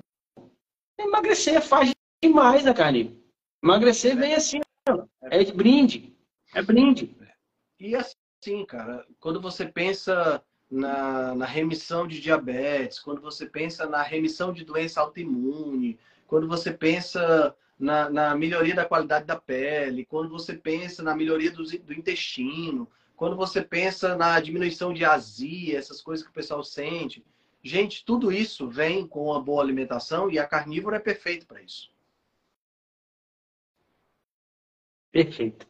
[0.98, 1.90] Emagrecer é faz
[2.22, 3.20] demais na carne.
[3.62, 4.60] Emagrecer vem assim,
[5.22, 6.16] é de brinde.
[6.54, 7.16] É brinde.
[7.80, 14.02] E assim, cara, quando você pensa na, na remissão de diabetes, quando você pensa na
[14.02, 20.30] remissão de doença autoimune, quando você pensa na, na melhoria da qualidade da pele, quando
[20.30, 26.00] você pensa na melhoria do, do intestino, quando você pensa na diminuição de azia, essas
[26.00, 27.24] coisas que o pessoal sente.
[27.62, 31.91] Gente, tudo isso vem com uma boa alimentação e a carnívora é perfeita para isso.
[35.12, 35.66] Perfeito.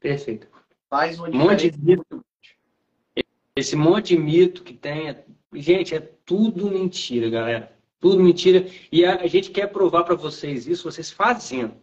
[0.00, 0.48] Perfeito.
[0.90, 2.24] Faz uma Um monte de mito.
[3.56, 5.08] Esse monte de mito que tem.
[5.08, 5.24] é-
[5.54, 7.72] Gente, é tudo mentira, galera.
[8.00, 8.66] Tudo mentira.
[8.90, 11.74] E a, gente quer provar para vocês isso, vocês fazendo.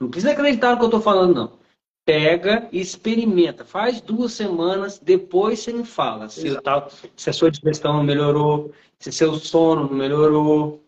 [0.00, 1.58] Não precisa acreditar no que eu estou falando, não.
[2.04, 3.64] Pega e experimenta.
[3.64, 8.72] Faz duas semanas, depois você me fala se, tal, se a sua digestão não melhorou,
[8.98, 10.82] se seu sono não melhorou.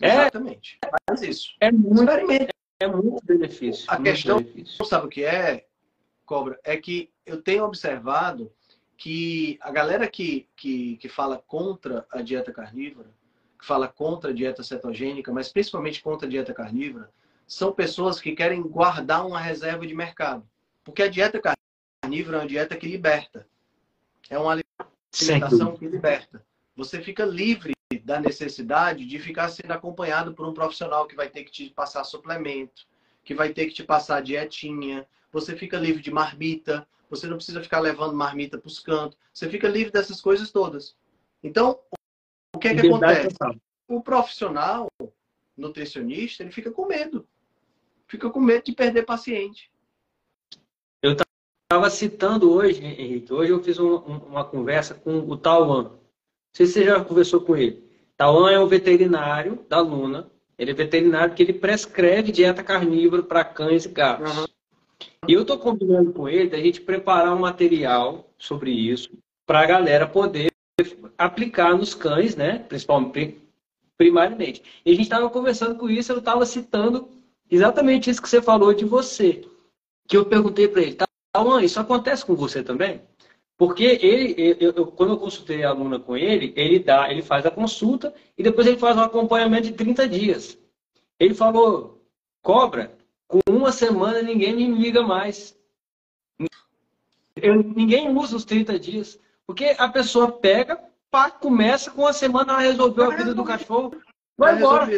[0.00, 0.78] É, Exatamente.
[1.08, 1.50] Faz isso.
[1.60, 2.59] é muito, Experimenta.
[2.80, 3.84] É muito benefício.
[3.88, 4.76] A muito questão- benefício.
[4.80, 5.66] Não sabe o que é,
[6.24, 6.58] Cobra?
[6.64, 8.50] É que eu tenho observado
[8.96, 13.10] que a galera que, que, que fala contra a dieta carnívora,
[13.58, 17.10] que fala contra a dieta cetogênica, mas principalmente contra a dieta carnívora,
[17.46, 20.48] são pessoas que querem guardar uma reserva de mercado.
[20.84, 21.40] Porque a dieta
[22.02, 23.46] carnívora é uma dieta que liberta.
[24.28, 26.44] É uma alimentação que liberta.
[26.76, 27.72] Você fica livre
[28.04, 32.04] da necessidade de ficar sendo acompanhado por um profissional que vai ter que te passar
[32.04, 32.86] suplemento,
[33.24, 35.06] que vai ter que te passar dietinha.
[35.32, 36.86] Você fica livre de marmita.
[37.08, 39.18] Você não precisa ficar levando marmita para os cantos.
[39.32, 40.96] Você fica livre dessas coisas todas.
[41.42, 41.80] Então,
[42.54, 43.60] o que é que Liberdade acontece?
[43.88, 44.86] O profissional
[45.56, 47.26] nutricionista, ele fica com medo.
[48.06, 49.70] Fica com medo de perder paciente.
[51.70, 55.84] estava citando hoje, Henrique, hoje eu fiz um- um- uma conversa com o Tauan.
[55.84, 56.00] Não
[56.52, 57.89] sei se você já conversou com ele.
[58.20, 60.30] Tauan é um veterinário da Luna.
[60.58, 64.36] Ele é veterinário que ele prescreve dieta carnívora para cães e gatos.
[64.36, 64.44] Uhum.
[65.26, 69.08] E eu estou combinando com ele da gente preparar um material sobre isso
[69.46, 70.52] para a galera poder
[71.16, 72.58] aplicar nos cães, né?
[72.58, 73.40] Principalmente,
[73.96, 74.62] primariamente.
[74.84, 77.08] E a gente estava conversando com isso, eu estava citando
[77.50, 79.48] exatamente isso que você falou de você.
[80.06, 80.98] Que eu perguntei para ele,
[81.32, 83.00] Tauan, isso acontece com você também?
[83.60, 87.44] Porque ele, eu, eu- quando eu consultei a aluna com ele, ele dá, ele faz
[87.44, 90.56] a consulta e depois ele faz um acompanhamento de 30 dias.
[91.18, 92.02] Ele falou,
[92.40, 92.96] cobra,
[93.28, 95.54] com uma semana ninguém me liga mais.
[97.36, 99.20] Eu- ninguém usa os 30 dias.
[99.46, 103.94] Porque a pessoa pega, pá, começa com uma semana, ela resolveu a vida do cachorro,
[104.38, 104.90] vai embora.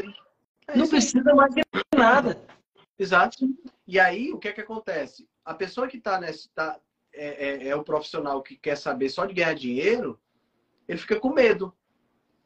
[0.68, 1.62] É Não precisa mais de
[1.96, 2.40] nada.
[2.96, 3.44] Exato.
[3.88, 5.26] E aí, o que é que acontece?
[5.44, 6.48] A pessoa que está nesse.
[6.50, 6.78] Tá,
[7.12, 10.18] é, é, é o profissional que quer saber só de ganhar dinheiro,
[10.88, 11.74] ele fica com medo.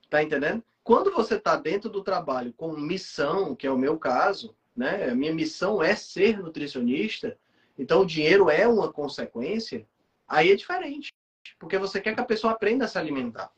[0.09, 0.63] Tá entendendo?
[0.83, 5.13] Quando você está dentro do trabalho com missão, que é o meu caso, né?
[5.15, 7.37] Minha missão é ser nutricionista,
[7.79, 9.87] então o dinheiro é uma consequência,
[10.29, 11.13] aí é diferente.
[11.59, 13.51] Porque você quer que a pessoa aprenda a se alimentar.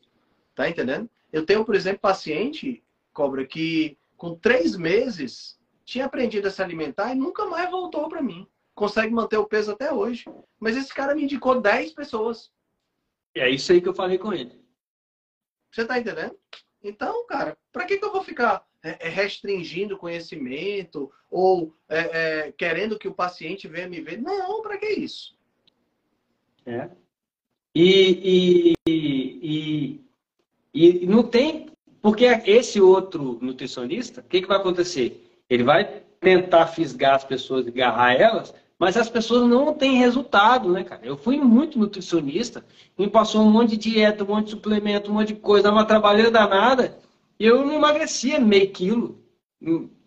[0.55, 1.09] Tá entendendo?
[1.33, 7.13] Eu tenho, por exemplo, paciente, cobra, que com três meses tinha aprendido a se alimentar
[7.13, 8.47] e nunca mais voltou para mim.
[8.79, 10.25] Consegue manter o peso até hoje.
[10.61, 12.53] Mas esse cara me indicou 10 pessoas.
[13.35, 14.65] É isso aí que eu falei com ele.
[15.69, 16.39] Você tá entendendo?
[16.81, 22.53] Então, cara, para que, que eu vou ficar é, é, restringindo conhecimento ou é, é,
[22.53, 24.23] querendo que o paciente venha me ver?
[24.23, 25.37] Não, para que isso?
[26.65, 26.89] É.
[27.75, 30.05] E, e,
[30.73, 31.69] e, e não tem.
[32.01, 35.43] Porque esse outro nutricionista, o que, que vai acontecer?
[35.51, 40.71] Ele vai tentar fisgar as pessoas e agarrar elas mas as pessoas não têm resultado,
[40.71, 41.01] né, cara?
[41.05, 42.65] Eu fui muito nutricionista,
[42.97, 45.85] me passou um monte de dieta, um monte de suplemento, um monte de coisa, uma
[45.85, 46.97] trabalheira danada,
[47.39, 49.19] e eu não emagrecia meio quilo,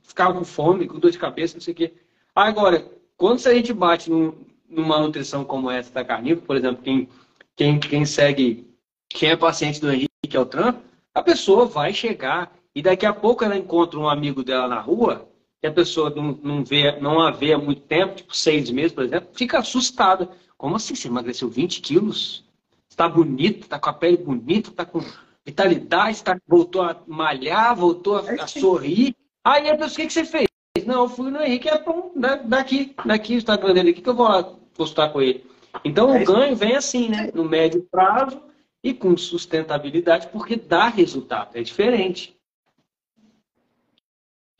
[0.01, 1.93] ficava com fome, com dor de cabeça, não sei o quê.
[2.33, 2.85] Agora,
[3.17, 4.33] quando a gente bate num,
[4.69, 7.09] numa nutrição como essa da carnívoro, por exemplo, quem,
[7.55, 8.67] quem, quem segue,
[9.09, 10.75] quem é paciente do Henrique Altran,
[11.13, 15.29] a pessoa vai chegar e daqui a pouco ela encontra um amigo dela na rua,
[15.61, 18.91] que a pessoa não, não, vê, não a vê há muito tempo, tipo seis meses,
[18.91, 20.29] por exemplo, fica assustada.
[20.57, 20.95] Como assim?
[20.95, 22.43] Você emagreceu 20 quilos?
[22.89, 25.01] Está bonito, está com a pele bonita, está com
[25.45, 29.15] vitalidade, tá, voltou a malhar, voltou a, a sorrir.
[29.43, 30.47] Aí a pessoa, o que, que você fez?
[30.85, 32.11] Não, eu fui no Henrique, é bom,
[32.45, 34.43] daqui, daqui o Instagram dele aqui que eu vou lá
[34.73, 35.45] postar com ele.
[35.85, 37.29] Então o ganho vem assim, né?
[37.33, 38.41] No médio prazo
[38.83, 42.35] e com sustentabilidade, porque dá resultado, é diferente.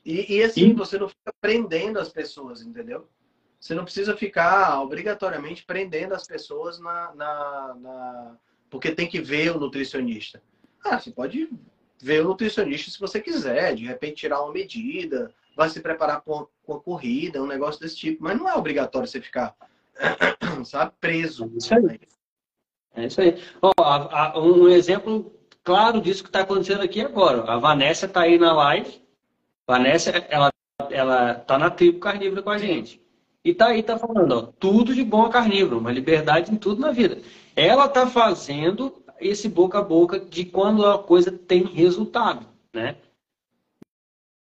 [0.05, 0.73] E, e assim, e...
[0.73, 3.07] você não fica prendendo as pessoas, entendeu?
[3.59, 8.35] Você não precisa ficar obrigatoriamente prendendo as pessoas na, na, na,
[8.69, 10.41] porque tem que ver o nutricionista.
[10.83, 11.47] Ah, você pode
[12.01, 16.47] ver o nutricionista se você quiser, de repente tirar uma medida, vai se preparar com
[16.67, 18.23] a corrida, um negócio desse tipo.
[18.23, 19.55] Mas não é obrigatório você ficar,
[20.65, 21.45] sabe, preso.
[21.45, 21.99] É isso aí.
[22.95, 23.43] É isso aí.
[23.61, 27.43] Ó, a, a, um exemplo claro disso que está acontecendo aqui agora.
[27.43, 29.00] A Vanessa está aí na live.
[29.67, 30.51] Vanessa, ela,
[30.89, 33.01] ela tá na tribo carnívora com a gente.
[33.43, 36.81] E tá aí, tá falando, ó, tudo de bom a carnívoro, uma liberdade em tudo
[36.81, 37.21] na vida.
[37.55, 42.97] Ela tá fazendo esse boca a boca de quando a coisa tem resultado, né?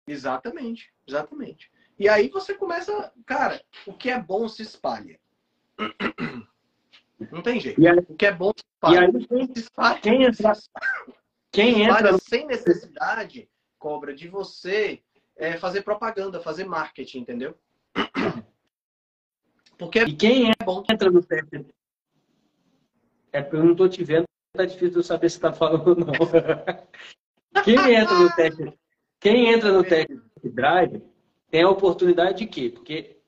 [0.06, 1.70] Exatamente, exatamente.
[1.98, 5.18] E aí você começa, cara, o que é bom se espalha.
[7.32, 7.80] Não tem jeito.
[7.86, 8.94] Aí, o que é bom se espalha.
[8.94, 10.52] E aí, quem, se espalha, quem entra,
[11.50, 13.48] quem entra sem necessidade,
[13.84, 15.02] cobra de você
[15.36, 17.54] é, fazer propaganda, fazer marketing, entendeu?
[19.76, 21.66] Porque e quem é bom entra no teste?
[23.30, 24.24] É porque eu não estou te vendo,
[24.56, 26.12] tá difícil de saber se está falando ou não.
[27.64, 28.78] quem entra no teste,
[29.20, 31.02] quem entra no teste drive
[31.50, 32.70] tem a oportunidade de quê?
[32.70, 33.18] Porque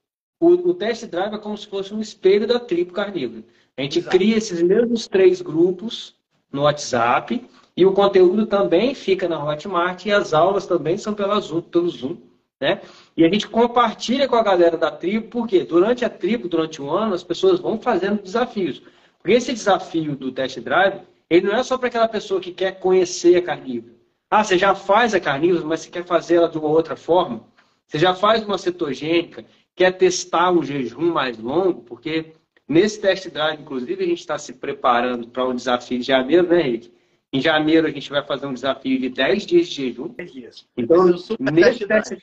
[0.40, 3.44] o, o teste drive é como se fosse um espelho da tribo carnívora.
[3.76, 4.16] A gente Exato.
[4.16, 6.16] cria esses mesmos três grupos
[6.52, 7.44] no WhatsApp
[7.76, 11.88] e o conteúdo também fica na Hotmart e as aulas também são pela Zoom, pelo
[11.88, 12.16] Zoom.
[12.58, 12.80] Né?
[13.14, 16.90] E a gente compartilha com a galera da tribo, porque durante a tribo, durante um
[16.90, 18.82] ano, as pessoas vão fazendo desafios.
[19.18, 22.80] Porque esse desafio do test drive, ele não é só para aquela pessoa que quer
[22.80, 23.94] conhecer a carnívora.
[24.30, 27.44] Ah, você já faz a carnívora, mas você quer fazer ela de uma outra forma?
[27.86, 32.32] Você já faz uma cetogênica, quer testar um jejum mais longo, porque
[32.66, 36.62] nesse test drive, inclusive, a gente está se preparando para um desafio de janeiro, né,
[36.62, 36.96] Henrique?
[37.32, 40.08] Em janeiro a gente vai fazer um desafio de 10 dias de jejum.
[40.08, 40.68] 10 dias.
[40.76, 41.06] Então,
[41.40, 42.18] nesse test,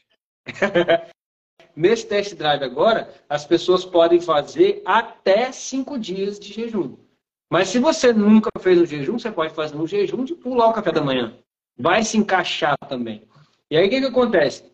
[1.76, 6.97] nesse test drive agora, as pessoas podem fazer até 5 dias de jejum.
[7.51, 10.74] Mas se você nunca fez um jejum, você pode fazer um jejum de pular o
[10.74, 11.38] café da manhã.
[11.78, 13.28] Vai se encaixar também.
[13.70, 14.72] E aí o que, que acontece?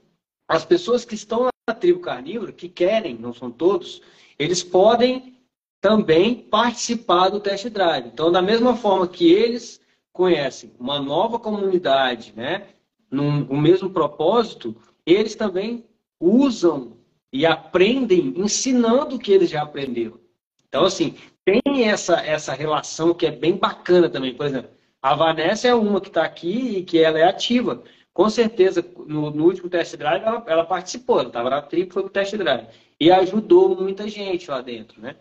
[0.47, 4.01] As pessoas que estão na tribo carnívora, que querem, não são todos,
[4.37, 5.37] eles podem
[5.81, 8.07] também participar do test drive.
[8.07, 9.78] Então, da mesma forma que eles
[10.19, 12.67] conhecem uma nova comunidade, né,
[13.09, 15.85] num, o mesmo propósito, eles também
[16.19, 16.97] usam
[17.31, 20.19] e aprendem ensinando o que eles já aprenderam.
[20.67, 21.15] Então, assim,
[21.45, 24.35] tem essa, essa relação que é bem bacana também.
[24.35, 24.69] Por exemplo,
[25.01, 27.81] a Vanessa é uma que está aqui e que ela é ativa.
[28.13, 31.21] Com certeza, no, no último test drive, ela, ela participou.
[31.21, 32.67] Ela estava na tribo, foi para o test drive.
[32.99, 35.15] E ajudou muita gente lá dentro, né?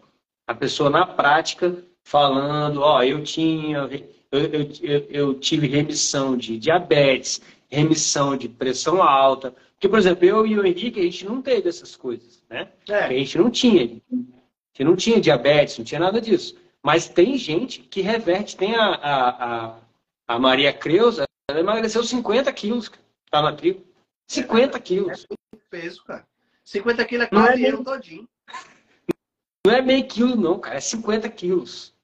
[0.44, 3.88] A pessoa na prática falando, ó, eu tinha
[4.30, 4.40] eu,
[4.82, 9.54] eu, eu, tive remissão de diabetes, remissão de pressão alta.
[9.72, 12.68] Porque, por exemplo, eu e o Henrique, a gente não teve essas coisas, né?
[12.88, 13.04] É.
[13.04, 13.84] A gente não tinha.
[13.84, 16.56] A gente não tinha diabetes, não tinha nada disso.
[16.82, 18.56] Mas tem gente que reverte.
[18.56, 19.78] Tem a, a, a,
[20.28, 22.90] a Maria Creuza, ela emagreceu 50 quilos,
[23.30, 23.84] tá na tribo.
[24.26, 25.24] 50 é, quilos.
[25.24, 26.26] É peso, cara.
[26.64, 28.28] 50 quilos é quase é eu todinho.
[29.66, 30.76] Não é meio quilo, não, cara.
[30.76, 31.94] É 50 quilos.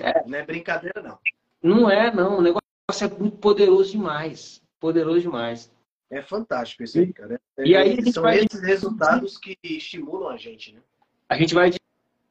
[0.00, 0.26] É.
[0.26, 1.18] Não é brincadeira, não.
[1.62, 2.38] Não é, não.
[2.38, 2.62] O negócio
[3.02, 4.62] é muito poderoso demais.
[4.80, 5.72] Poderoso demais.
[6.10, 7.40] É fantástico isso aí, cara.
[7.56, 8.38] É, e aí são vai...
[8.38, 10.80] esses resultados que estimulam a gente, né?
[11.28, 11.72] A gente vai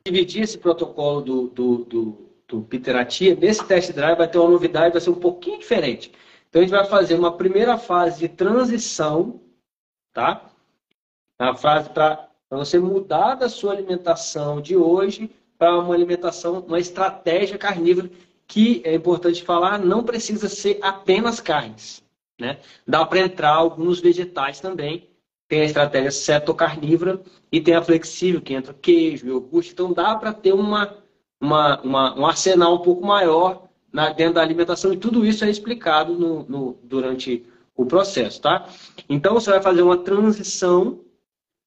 [0.05, 3.35] dividir esse protocolo do, do, do, do Piteratia.
[3.35, 6.11] Nesse test drive vai ter uma novidade, vai ser um pouquinho diferente.
[6.49, 9.41] Então a gente vai fazer uma primeira fase de transição,
[10.13, 10.49] tá?
[11.39, 17.57] A fase para você mudar da sua alimentação de hoje para uma alimentação, uma estratégia
[17.57, 18.09] carnívora
[18.47, 22.03] que é importante falar, não precisa ser apenas carnes.
[22.39, 22.59] Né?
[22.85, 25.09] Dá para entrar alguns vegetais também.
[25.47, 29.71] tem a estratégia cetocarnívora e tem a flexível, que entra queijo, iogurte.
[29.71, 30.97] Então dá para ter uma,
[31.39, 35.49] uma, uma, um arsenal um pouco maior na, dentro da alimentação e tudo isso é
[35.49, 37.45] explicado no, no, durante
[37.75, 38.67] o processo, tá?
[39.07, 40.99] Então você vai fazer uma transição,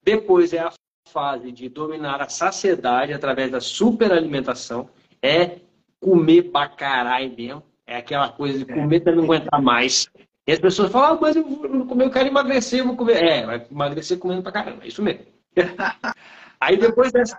[0.03, 0.71] depois é a
[1.11, 4.89] fase de dominar a saciedade através da superalimentação,
[5.21, 5.59] é
[5.99, 10.09] comer pra caralho mesmo, é aquela coisa de comer até não aguentar mais.
[10.45, 13.21] E as pessoas falam, ah, mas eu, vou, eu quero emagrecer, eu vou comer.
[13.21, 15.25] É, vai emagrecer comendo pra caramba, é isso mesmo.
[16.59, 17.37] Aí depois dessa,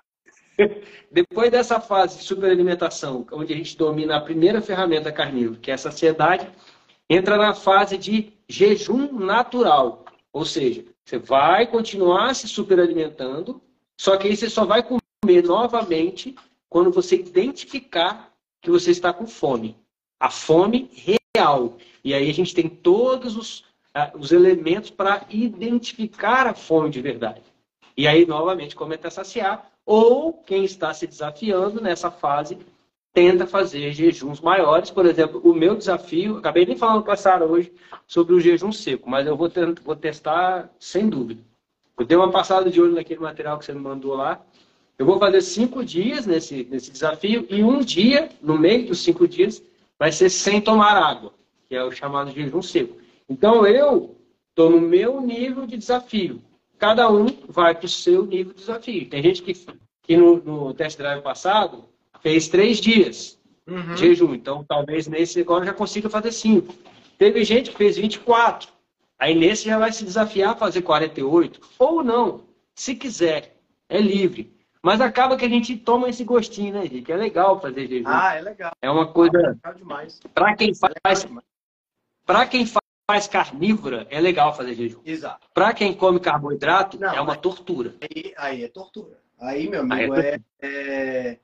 [1.11, 5.75] depois dessa fase de superalimentação, onde a gente domina a primeira ferramenta carnívora, que é
[5.75, 6.49] a saciedade,
[7.09, 10.05] entra na fase de jejum natural.
[10.33, 13.63] Ou seja, você vai continuar se superalimentando,
[13.99, 16.37] só que aí você só vai comer novamente
[16.69, 18.31] quando você identificar
[18.61, 19.75] que você está com fome.
[20.21, 20.91] A fome
[21.35, 21.79] real.
[22.05, 23.61] E aí a gente tem todos os,
[23.97, 27.41] uh, os elementos para identificar a fome de verdade.
[27.97, 32.59] E aí, novamente, como é saciar, ou quem está se desafiando nessa fase
[33.19, 34.91] tenta fazer jejuns maiores.
[34.93, 37.73] Por exemplo, o meu desafio, acabei nem falando com a Sara hoje
[38.07, 41.43] sobre o jejum seco, mas eu vou, tentar, vou testar sem dúvida.
[41.99, 44.41] Eu dei uma passada de olho naquele material que você me mandou lá.
[44.97, 49.27] Eu vou fazer cinco dias nesse, nesse desafio e um dia, no meio dos cinco
[49.27, 49.61] dias,
[49.99, 51.33] vai ser sem tomar água
[51.69, 52.97] que é o chamado jejum seco.
[53.29, 54.16] Então eu
[54.49, 56.41] estou no meu nível de desafio.
[56.79, 59.09] Cada um vai para o seu nível de desafio.
[59.09, 59.53] Tem gente que,
[60.03, 61.85] que no, no test drive passado
[62.23, 63.95] fez três dias uhum.
[63.95, 64.35] de jejum.
[64.35, 66.75] Então talvez nesse agora já consiga fazer cinco.
[67.16, 68.71] Teve gente que fez 24.
[69.19, 71.61] Aí nesse já vai se desafiar a fazer 48.
[71.79, 72.45] Ou não,
[72.75, 73.57] se quiser.
[73.89, 74.55] É livre.
[74.83, 77.11] Mas acaba que a gente toma esse gostinho, né, gente?
[77.11, 78.07] É legal fazer jejum.
[78.07, 78.73] Ah, é legal.
[78.81, 79.59] É uma coisa.
[79.64, 81.27] É Para quem faz,
[82.25, 82.66] para quem
[83.11, 85.01] faz carnívora, é legal fazer jejum.
[85.05, 85.49] Exato.
[85.53, 87.95] Para quem come carboidrato, não, é uma tortura.
[88.03, 89.19] Aí, aí, é tortura.
[89.41, 91.39] Aí, meu amigo, aí é, é, é,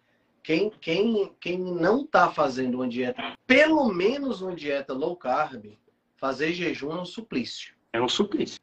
[0.45, 5.77] quem, quem, quem não está fazendo uma dieta, pelo menos uma dieta low carb,
[6.17, 7.75] fazer jejum é um suplício.
[7.93, 8.61] É um suplício.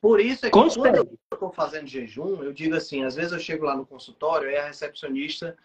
[0.00, 3.38] Por isso é que quando eu estou fazendo jejum, eu digo assim, às vezes eu
[3.38, 5.56] chego lá no consultório e a recepcionista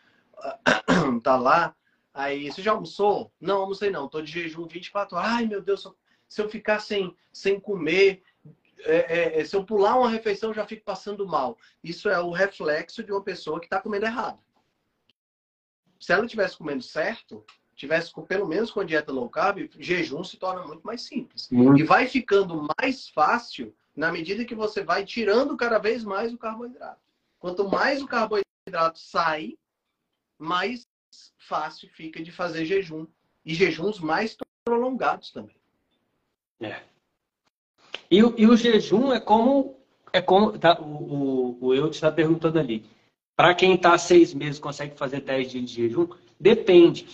[1.24, 1.76] tá lá,
[2.16, 3.30] Aí, você já almoçou?
[3.42, 4.08] Não, almocei não.
[4.08, 5.30] Tô de jejum 24 horas.
[5.32, 5.86] Ai, meu Deus,
[6.30, 8.24] se eu ficar sem, sem comer,
[8.86, 11.58] é, é, é, se eu pular uma refeição, já fico passando mal.
[11.84, 14.40] Isso é o reflexo de uma pessoa que está comendo errado.
[16.00, 20.38] Se ela estivesse comendo certo, tivesse com, pelo menos com dieta low carb, jejum se
[20.38, 21.50] torna muito mais simples.
[21.52, 21.78] Uhum.
[21.78, 26.38] E vai ficando mais fácil na medida que você vai tirando cada vez mais o
[26.38, 27.02] carboidrato.
[27.40, 29.58] Quanto mais o carboidrato sai,
[30.38, 30.88] mais
[31.38, 33.06] fácil fica de fazer jejum.
[33.46, 35.56] E jejuns mais prolongados também.
[36.60, 36.82] É.
[38.10, 39.80] E, e o jejum é como.
[40.12, 42.86] É como tá, o, o, o eu está perguntando ali.
[43.36, 46.08] Para quem está seis meses consegue fazer dez dias de jejum?
[46.40, 47.08] Depende.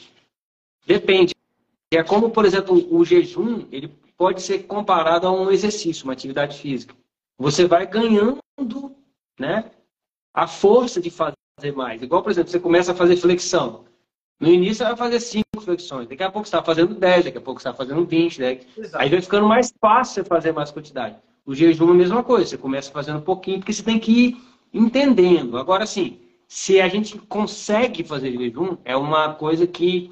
[0.86, 1.34] Depende.
[1.92, 6.58] É como, por exemplo, o jejum, ele pode ser comparado a um exercício, uma atividade
[6.58, 6.96] física.
[7.38, 8.40] Você vai ganhando
[9.40, 9.72] né,
[10.34, 12.02] a força de fazer mais.
[12.02, 13.86] Igual, por exemplo, você começa a fazer flexão.
[14.40, 17.38] No início você vai fazer cinco flexões, daqui a pouco você está fazendo 10, daqui
[17.38, 18.60] a pouco você está fazendo 20, né?
[18.94, 21.16] aí vai ficando mais fácil você fazer mais quantidade.
[21.46, 24.12] O jejum é a mesma coisa, você começa fazendo um pouquinho, porque você tem que
[24.12, 24.38] ir
[24.74, 25.58] entendendo.
[25.58, 30.12] Agora, sim, se a gente consegue fazer jejum, é uma coisa que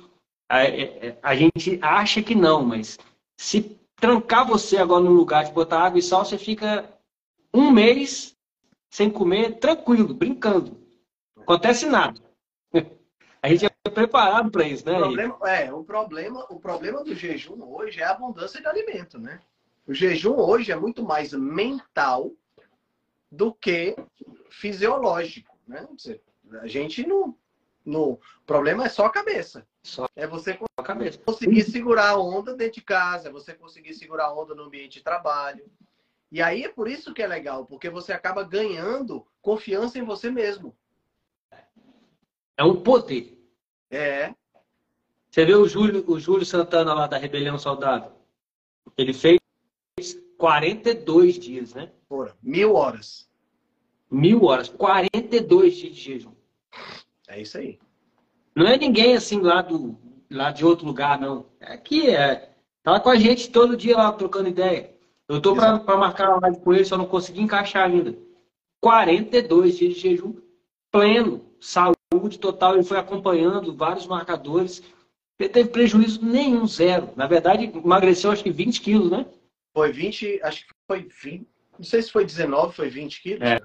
[0.49, 2.97] a, é, é, a, gente acha que não, mas
[3.37, 6.89] se trancar você agora num lugar de botar água e sal, você fica
[7.53, 8.35] um mês
[8.89, 10.77] sem comer, tranquilo, brincando.
[11.35, 12.19] Não acontece nada.
[13.41, 14.97] A gente é preparado para isso, né?
[14.97, 19.17] O problema, é, o problema, o problema do jejum hoje é a abundância de alimento,
[19.17, 19.39] né?
[19.87, 22.33] O jejum hoje é muito mais mental
[23.31, 23.95] do que
[24.49, 25.87] fisiológico, né?
[26.61, 27.37] A gente não,
[27.85, 29.67] não, o problema é só a cabeça.
[29.83, 31.19] Só é você a cabeça.
[31.19, 34.93] conseguir segurar a onda dentro de casa, é você conseguir segurar a onda no ambiente
[34.99, 35.69] de trabalho.
[36.31, 40.29] E aí é por isso que é legal, porque você acaba ganhando confiança em você
[40.29, 40.75] mesmo.
[42.57, 43.39] É um poder.
[43.89, 44.33] É.
[45.29, 48.11] Você vê o Júlio, o Júlio Santana lá da Rebelião Saudável?
[48.97, 49.39] Ele fez
[50.39, 51.89] 42 dias, né?
[52.07, 53.29] Porra, mil horas.
[54.09, 54.67] Mil horas.
[54.69, 56.31] 42 dias de jejum.
[57.27, 57.77] É isso aí.
[58.55, 59.95] Não é ninguém assim lá, do,
[60.31, 61.45] lá de outro lugar, não.
[61.61, 62.49] Aqui é.
[62.81, 64.95] Tá com a gente todo dia lá trocando ideia.
[65.27, 68.17] Eu tô para marcar uma live com ele, só não consegui encaixar ainda.
[68.81, 70.33] 42 dias de jejum
[70.91, 74.81] pleno, saúde saúde total, ele foi acompanhando vários marcadores.
[75.37, 77.09] Ele teve prejuízo nenhum, zero.
[77.15, 79.25] Na verdade, emagreceu acho que 20 quilos, né?
[79.73, 81.47] Foi 20, acho que foi 20,
[81.77, 83.47] não sei se foi 19, foi 20 quilos.
[83.47, 83.59] É.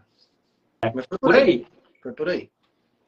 [0.94, 1.66] Mas foi Por aí.
[2.02, 2.50] Foi por aí.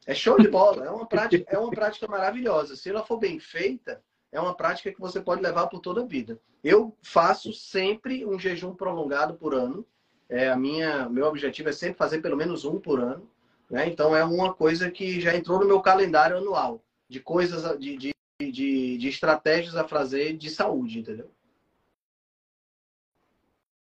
[0.05, 2.75] É show de bola, é uma prática, é uma prática maravilhosa.
[2.75, 6.05] Se ela for bem feita, é uma prática que você pode levar por toda a
[6.05, 6.39] vida.
[6.63, 9.85] Eu faço sempre um jejum prolongado por ano.
[10.29, 13.29] É, a minha, meu objetivo é sempre fazer pelo menos um por ano.
[13.69, 13.87] Né?
[13.87, 18.11] Então é uma coisa que já entrou no meu calendário anual de coisas, de, de,
[18.41, 21.29] de, de estratégias a fazer de saúde, entendeu?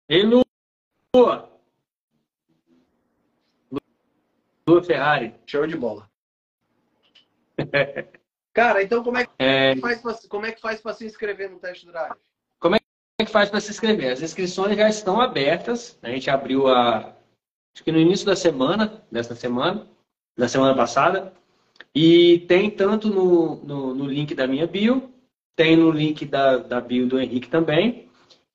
[0.08, 1.50] Ei, Lua!
[4.68, 5.34] Lua Ferrari.
[5.48, 6.10] Show de bola.
[8.54, 11.50] Cara, então como é que É, faz pra, como é que faz para se inscrever
[11.50, 12.16] no test drive?
[12.60, 12.80] como é
[13.26, 14.12] que faz para se inscrever?
[14.12, 15.98] As inscrições já estão abertas.
[16.02, 17.16] A gente abriu a.
[17.74, 19.88] Acho que no início da semana, desta semana,
[20.38, 21.34] da semana passada.
[21.94, 25.14] E tem tanto no, no, no link da minha bio,
[25.56, 28.05] tem no link da, da bio do Henrique também.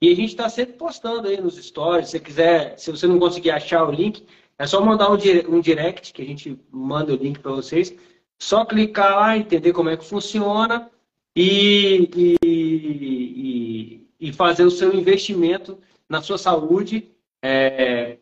[0.03, 2.07] E a gente está sempre postando aí nos stories.
[2.07, 4.27] Se você quiser, se você não conseguir achar o link,
[4.59, 7.95] é só mandar um, dire- direct que a gente manda o link para vocês.
[8.39, 10.91] Só clicar lá, entender como é que funciona
[11.37, 15.79] e, e, e, e fazer o seu investimento
[16.09, 17.11] na sua saúde.
[17.43, 18.17] É,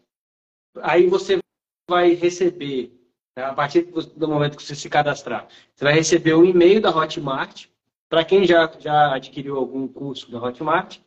[0.83, 1.39] aí você
[1.89, 2.93] vai receber,
[3.37, 6.91] né, a partir do momento que você se cadastrar, você vai receber um e-mail da
[6.91, 7.66] Hotmart.
[8.09, 10.99] Para quem já, já adquiriu algum curso da Hotmart,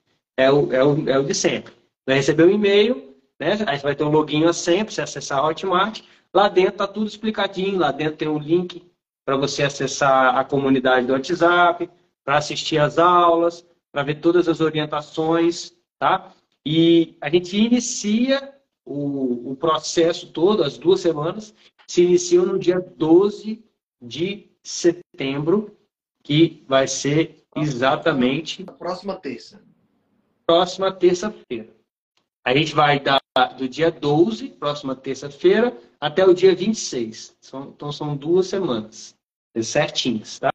[0.44, 1.74] é o, é o, é o de sempre.
[2.06, 3.58] Vai receber um e-mail, né?
[3.68, 6.02] aí você vai ter um login a sempre, você acessar a Hotmart.
[6.34, 8.90] Lá dentro está tudo explicadinho, lá dentro tem um link
[9.26, 11.90] para você acessar a comunidade do WhatsApp,
[12.24, 16.34] para assistir às aulas, para ver todas as orientações, tá?
[16.66, 18.54] E a gente inicia
[18.86, 21.54] o, o processo todo, as duas semanas,
[21.88, 23.64] se iniciam no dia 12
[24.02, 25.76] de setembro,
[26.24, 29.62] que vai ser exatamente Na próxima terça.
[30.52, 31.70] Próxima terça-feira.
[32.44, 33.22] A gente vai dar
[33.58, 37.38] do dia 12, próxima terça-feira, até o dia 26.
[37.40, 39.16] São, então são duas semanas
[39.64, 40.52] certinhas, tá?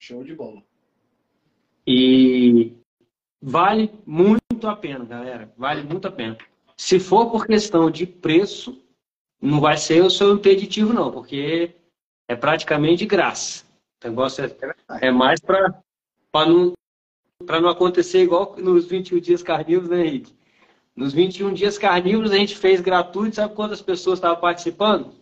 [0.00, 0.62] Show de bola.
[1.86, 2.72] E
[3.42, 5.52] vale muito a pena, galera.
[5.58, 6.38] Vale muito a pena.
[6.74, 8.82] Se for por questão de preço,
[9.38, 11.74] não vai ser o seu impeditivo, não, porque
[12.28, 13.66] é praticamente de graça.
[14.02, 15.82] O negócio é, é mais para
[16.46, 16.72] não,
[17.46, 20.34] pra não acontecer igual nos 21 dias carnívoros, né, Henrique?
[20.94, 25.12] Nos 21 dias carnívoros a gente fez gratuito, sabe quantas pessoas estavam participando?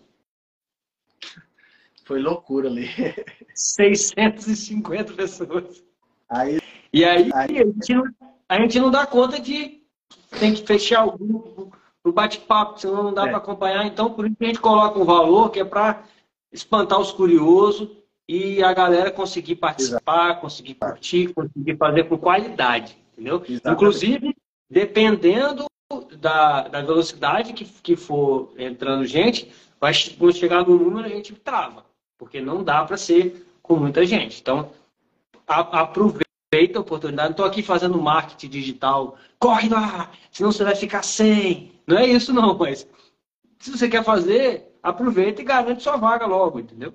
[2.04, 2.88] Foi loucura ali.
[3.54, 5.82] 650 pessoas.
[6.28, 6.58] Aí,
[6.92, 8.04] E aí, Aí- a, gente não,
[8.48, 9.80] a gente não dá conta de
[10.38, 13.28] tem que fechar o grupo o bate-papo, senão não dá É.
[13.28, 13.84] para acompanhar.
[13.86, 16.02] Então, por isso que a gente coloca um valor que é para
[16.50, 17.88] espantar os curiosos
[18.32, 23.42] e a galera conseguir participar, conseguir curtir, conseguir fazer com qualidade, entendeu?
[23.48, 23.68] Exatamente.
[23.74, 24.36] Inclusive,
[24.70, 25.64] dependendo
[26.20, 29.50] da, da velocidade que, que for entrando gente,
[29.80, 31.84] vai, quando chegar no número a gente trava,
[32.16, 34.40] porque não dá para ser com muita gente.
[34.40, 34.70] Então,
[35.44, 36.22] a- aproveita
[36.76, 37.30] a oportunidade.
[37.30, 39.16] Não estou aqui fazendo marketing digital.
[39.40, 41.72] Corre lá, senão você vai ficar sem.
[41.84, 42.86] Não é isso não, mas
[43.58, 46.94] se você quer fazer, aproveita e garante sua vaga logo, entendeu?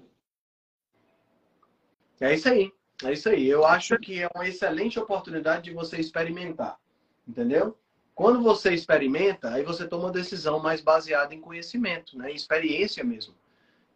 [2.20, 2.72] É isso aí.
[3.04, 3.48] É isso aí.
[3.48, 6.78] Eu acho que é uma excelente oportunidade de você experimentar.
[7.28, 7.78] Entendeu?
[8.14, 12.32] Quando você experimenta, aí você toma uma decisão mais baseada em conhecimento, né?
[12.32, 13.34] em experiência mesmo.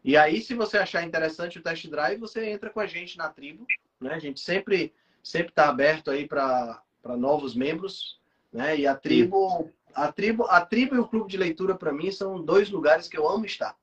[0.04, 3.28] E aí, se você achar interessante o test drive, você entra com a gente na
[3.28, 3.66] tribo.
[4.00, 4.12] Né?
[4.12, 4.92] A gente sempre
[5.22, 6.82] sempre está aberto aí para
[7.16, 8.18] novos membros.
[8.52, 8.80] Né?
[8.80, 12.42] E a tribo, a tribo, a tribo e o clube de leitura, para mim, são
[12.42, 13.76] dois lugares que eu amo estar.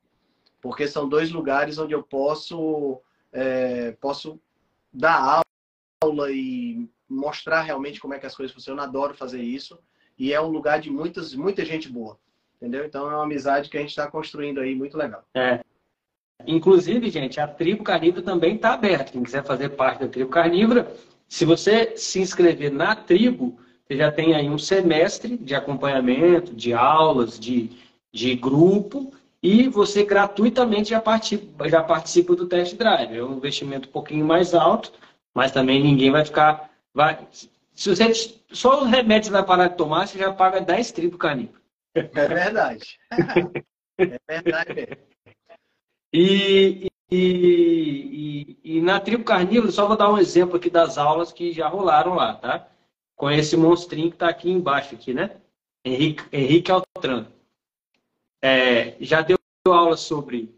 [0.61, 3.01] Porque são dois lugares onde eu posso,
[3.31, 4.39] é, posso
[4.93, 5.43] dar
[6.01, 8.83] aula e mostrar realmente como é que as coisas funcionam.
[8.83, 9.79] Eu adoro fazer isso.
[10.17, 12.17] E é um lugar de muitas, muita gente boa.
[12.55, 12.85] Entendeu?
[12.85, 15.23] Então é uma amizade que a gente está construindo aí, muito legal.
[15.35, 15.61] É.
[16.45, 19.11] Inclusive, gente, a tribo carnívora também está aberta.
[19.11, 20.91] Quem quiser fazer parte da tribo carnívora,
[21.27, 26.73] se você se inscrever na tribo, você já tem aí um semestre de acompanhamento, de
[26.73, 27.71] aulas, de,
[28.11, 29.11] de grupo,
[29.47, 33.15] e você gratuitamente já participa, já participa do test drive.
[33.15, 34.91] É um investimento um pouquinho mais alto,
[35.33, 36.69] mas também ninguém vai ficar.
[36.93, 37.49] Vai, se
[37.89, 38.11] você
[38.51, 41.61] só os remédios vai parar de tomar, você já paga 10 tribos carnívoros.
[41.95, 42.99] É verdade.
[43.97, 44.97] é verdade mesmo.
[46.11, 51.31] E, e, e, e na tribo carnívora, só vou dar um exemplo aqui das aulas
[51.31, 52.67] que já rolaram lá, tá?
[53.15, 55.37] Com esse monstrinho que está aqui embaixo, aqui, né?
[55.85, 57.27] Henrique, Henrique Altran.
[58.41, 59.36] É, já deu
[59.73, 60.53] aula sobre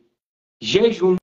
[0.61, 1.15] jejum,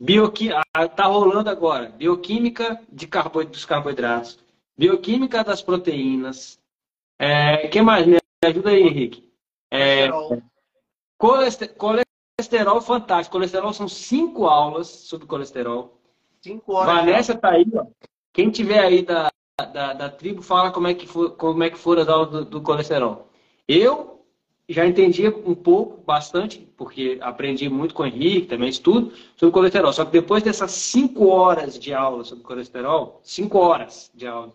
[0.00, 0.62] bioquímica,
[0.96, 4.38] tá rolando agora, bioquímica de carbo, dos carboidratos,
[4.76, 6.58] bioquímica das proteínas,
[7.18, 8.06] é, que mais?
[8.42, 9.30] ajuda aí, Henrique.
[9.70, 10.08] É,
[11.18, 11.72] colesterol.
[11.76, 13.36] colesterol fantástico.
[13.36, 16.00] Colesterol são cinco aulas sobre colesterol.
[16.40, 16.94] Cinco horas.
[16.94, 17.84] Vanessa tá aí, ó.
[18.32, 19.30] Quem tiver aí da,
[19.72, 22.44] da, da, tribo, fala como é que, for, como é que foram as aulas do,
[22.46, 23.28] do colesterol.
[23.68, 24.19] Eu
[24.72, 29.92] já entendi um pouco, bastante, porque aprendi muito com o Henrique, também estudo, sobre colesterol.
[29.92, 34.54] Só que depois dessas cinco horas de aula sobre colesterol, cinco horas de aula,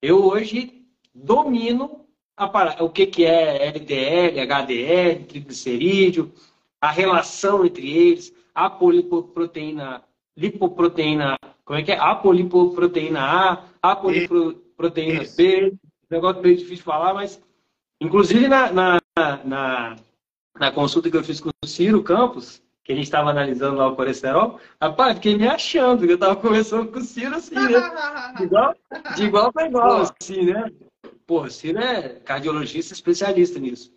[0.00, 0.82] eu hoje
[1.14, 6.32] domino a, o que, que é LDL, HDL, triglicerídeo,
[6.80, 10.02] a relação entre eles, a polipoproteína,
[10.34, 11.36] lipoproteína,
[11.66, 11.98] como é que é?
[11.98, 15.74] A polipoproteína A, a polipoproteína B,
[16.08, 17.38] negócio meio difícil de falar, mas
[18.00, 19.00] inclusive na, na,
[19.44, 19.96] na,
[20.58, 23.88] na consulta que eu fiz com o Ciro Campos, que a gente estava analisando lá
[23.88, 28.34] o colesterol, rapaz, fiquei me achando, que eu estava conversando com o Ciro assim, né?
[28.36, 28.74] De igual,
[29.14, 30.70] de igual para igual, assim, né?
[31.26, 33.92] Pô, o Ciro é cardiologista especialista nisso.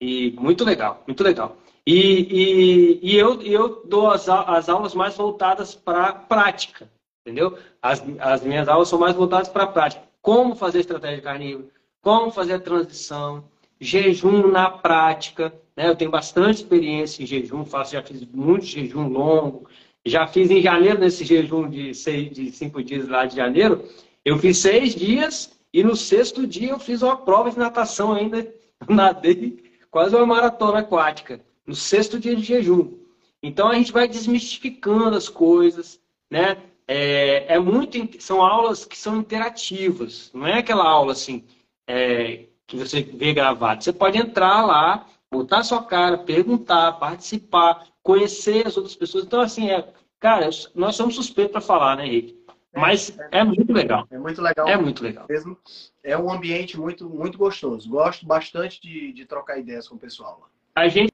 [0.00, 1.56] E muito legal, muito legal.
[1.86, 6.90] E, e, e eu, eu dou as, as aulas mais voltadas para a prática,
[7.20, 7.58] entendeu?
[7.80, 10.02] As, as minhas aulas são mais voltadas para a prática.
[10.20, 11.68] Como fazer estratégia carnívora,
[12.02, 13.44] como fazer a transição,
[13.80, 15.54] jejum na prática.
[15.76, 15.88] Né?
[15.88, 19.68] Eu tenho bastante experiência em jejum, faço, já fiz muito jejum longo.
[20.04, 23.88] Já fiz em janeiro, nesse jejum de, seis, de cinco dias lá de janeiro,
[24.24, 28.52] eu fiz seis dias e no sexto dia eu fiz uma prova de natação ainda.
[28.88, 31.40] Nadei quase uma maratona aquática.
[31.64, 32.98] No sexto dia de jejum.
[33.40, 36.56] Então a gente vai desmistificando as coisas, né?
[36.88, 40.32] É, é muito, são aulas que são interativas.
[40.34, 41.44] Não é aquela aula assim
[41.92, 43.84] é, que você vê gravado.
[43.84, 49.24] Você pode entrar lá, botar sua cara, perguntar, participar, conhecer as outras pessoas.
[49.24, 49.86] Então assim é,
[50.18, 52.42] cara, nós somos suspeitos para falar, né, Henrique?
[52.74, 54.06] Mas é, é, muito legal.
[54.10, 54.66] É muito legal.
[54.66, 55.26] É muito legal.
[55.28, 55.58] Mesmo.
[56.02, 57.90] É um ambiente muito, muito gostoso.
[57.90, 60.48] Gosto bastante de, de trocar ideias com o pessoal lá.
[60.74, 61.12] A gente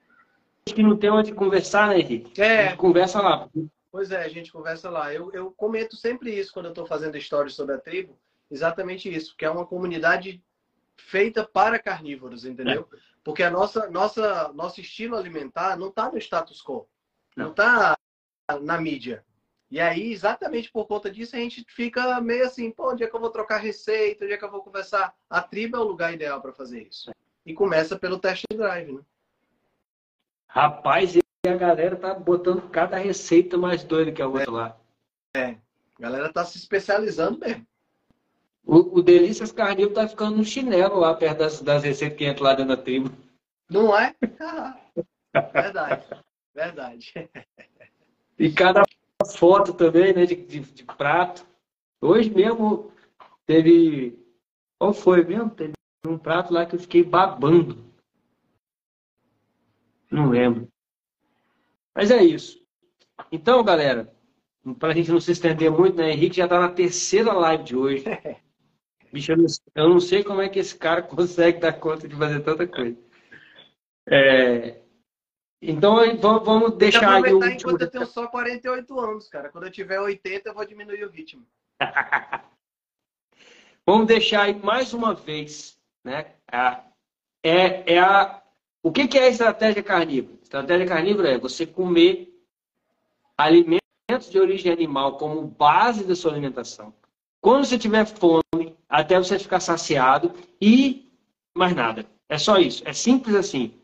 [0.64, 2.40] que não tem onde conversar, né, Henrique?
[2.40, 2.76] É.
[2.76, 3.48] conversa lá.
[3.90, 5.12] Pois é, a gente conversa lá.
[5.12, 8.16] Eu, eu comento sempre isso quando eu estou fazendo histórias sobre a tribo.
[8.48, 10.40] Exatamente isso, que é uma comunidade
[10.98, 12.88] feita para carnívoros, entendeu?
[12.92, 12.96] É.
[13.24, 16.88] Porque a nossa, nossa, nosso estilo alimentar não está no status quo.
[17.36, 17.96] Não está
[18.60, 19.24] na mídia.
[19.70, 23.14] E aí, exatamente por conta disso, a gente fica meio assim, pô, onde é que
[23.14, 24.24] eu vou trocar receita?
[24.24, 25.14] Onde é que eu vou conversar?
[25.28, 27.10] A tribo é o lugar ideal para fazer isso.
[27.44, 29.02] E começa pelo test drive, né?
[30.48, 34.50] Rapaz, e a galera tá botando cada receita mais doida que a outra é.
[34.50, 34.80] lá.
[35.36, 37.66] É, a galera tá se especializando mesmo.
[38.68, 42.44] O, o Delícias Carnívoro tá ficando no chinelo lá perto das, das receitas que entra
[42.44, 43.10] lá dentro da tribo.
[43.70, 44.14] Não é?
[45.54, 46.04] verdade,
[46.54, 47.30] verdade.
[48.38, 48.82] E cada
[49.26, 51.46] foto também, né, de, de, de, prato.
[51.98, 52.92] Hoje mesmo
[53.46, 54.18] teve.
[54.78, 55.48] Qual foi mesmo?
[55.48, 55.72] Teve
[56.06, 57.82] um prato lá que eu fiquei babando.
[60.10, 60.68] Não lembro.
[61.94, 62.62] Mas é isso.
[63.32, 64.14] Então, galera,
[64.78, 66.12] para a gente não se estender muito, né?
[66.12, 68.04] Henrique já está na terceira live de hoje.
[69.12, 69.32] Bicho,
[69.74, 72.96] eu não, sei como é que esse cara consegue dar conta de fazer tanta coisa.
[74.06, 74.80] É,
[75.60, 75.96] então,
[76.44, 77.52] vamos deixar aí o último...
[77.52, 79.48] enquanto eu tenho só 48 anos, cara.
[79.48, 81.44] Quando eu tiver 80, eu vou diminuir o ritmo.
[83.84, 86.32] vamos deixar aí mais uma vez, né?
[87.42, 88.42] É, é a...
[88.82, 90.38] O que, que é a estratégia carnívora?
[90.40, 92.32] Estratégia carnívora é você comer
[93.36, 96.94] alimentos de origem animal como base da sua alimentação.
[97.40, 98.42] Quando você tiver fome,
[98.88, 101.08] até você ficar saciado e
[101.54, 102.06] mais nada.
[102.28, 102.82] É só isso.
[102.86, 103.74] É simples assim.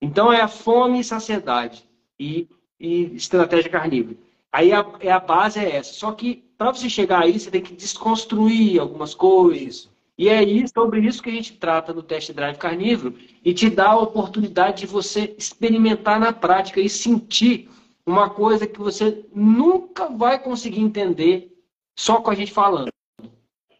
[0.00, 1.84] Então é a fome e saciedade
[2.18, 4.16] e, e estratégia carnívora.
[4.52, 5.92] Aí a, é a base é essa.
[5.92, 9.88] Só que para você chegar aí, você tem que desconstruir algumas coisas.
[10.18, 13.14] E é isso, sobre isso que a gente trata no test drive carnívoro
[13.44, 17.70] e te dá a oportunidade de você experimentar na prática e sentir
[18.04, 21.56] uma coisa que você nunca vai conseguir entender
[21.96, 22.88] só com a gente falando.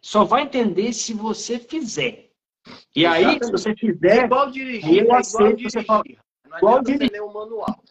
[0.01, 2.29] Só vai entender se você fizer.
[2.95, 5.21] E aí, se você fizer, é igual dirigir, eu é igual
[5.55, 5.71] dirigir.
[5.71, 6.03] Você fala,
[6.45, 7.07] não igual dirigir.
[7.07, 7.83] você ler o manual.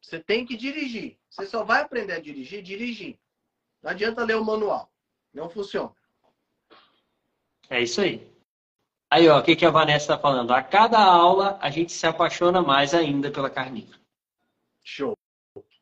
[0.00, 1.18] Você tem que dirigir.
[1.28, 3.18] Você só vai aprender a dirigir dirigir.
[3.82, 4.90] Não adianta ler o manual.
[5.32, 5.92] Não funciona.
[7.70, 8.26] É isso aí.
[9.10, 10.52] Aí, ó, o que, que a Vanessa está falando?
[10.52, 13.98] A cada aula a gente se apaixona mais ainda pela carnívora.
[14.82, 15.16] Show.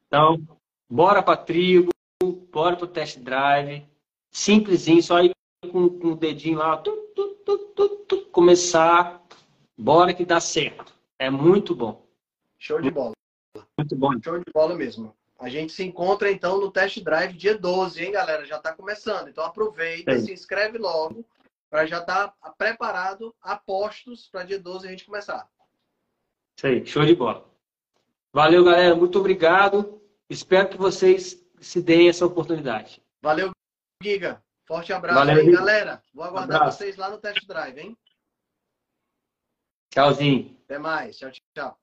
[0.06, 0.46] Então,
[0.88, 1.90] bora para tribo,
[2.50, 3.84] bora para o test drive.
[4.30, 5.32] Simplesinho, só ir
[5.62, 9.22] com, com o dedinho lá, tu, tu, tu, começar,
[9.76, 10.94] bora que dá certo.
[11.18, 12.06] É muito bom.
[12.58, 13.12] Show de bola.
[13.78, 14.10] Muito bom.
[14.22, 15.14] Show de bola mesmo.
[15.38, 18.44] A gente se encontra então no test drive dia 12, hein, galera?
[18.44, 19.28] Já está começando.
[19.28, 20.18] Então aproveita, é.
[20.18, 21.24] se inscreve logo,
[21.68, 25.48] para já estar tá preparado, a postos para dia 12 a gente começar.
[26.56, 27.44] Isso aí, show de bola.
[28.32, 28.94] Valeu, galera.
[28.94, 30.00] Muito obrigado.
[30.28, 33.02] Espero que vocês se deem essa oportunidade.
[33.22, 33.50] Valeu,
[34.02, 34.42] Giga.
[34.66, 36.02] Forte abraço Valeu, aí, galera.
[36.12, 36.78] Vou aguardar abraço.
[36.78, 37.96] vocês lá no test drive, hein?
[39.90, 40.56] Tchauzinho.
[40.64, 41.16] Até mais.
[41.16, 41.78] Tchau, tchau.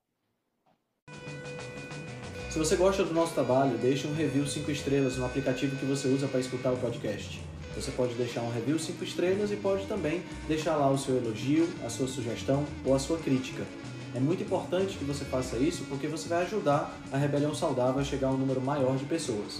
[2.51, 6.07] Se você gosta do nosso trabalho, deixe um review 5 estrelas no aplicativo que você
[6.09, 7.41] usa para escutar o podcast.
[7.73, 11.67] Você pode deixar um review 5 estrelas e pode também deixar lá o seu elogio,
[11.83, 13.63] a sua sugestão ou a sua crítica.
[14.13, 18.03] É muito importante que você faça isso porque você vai ajudar a Rebelião Saudável a
[18.03, 19.59] chegar a um número maior de pessoas.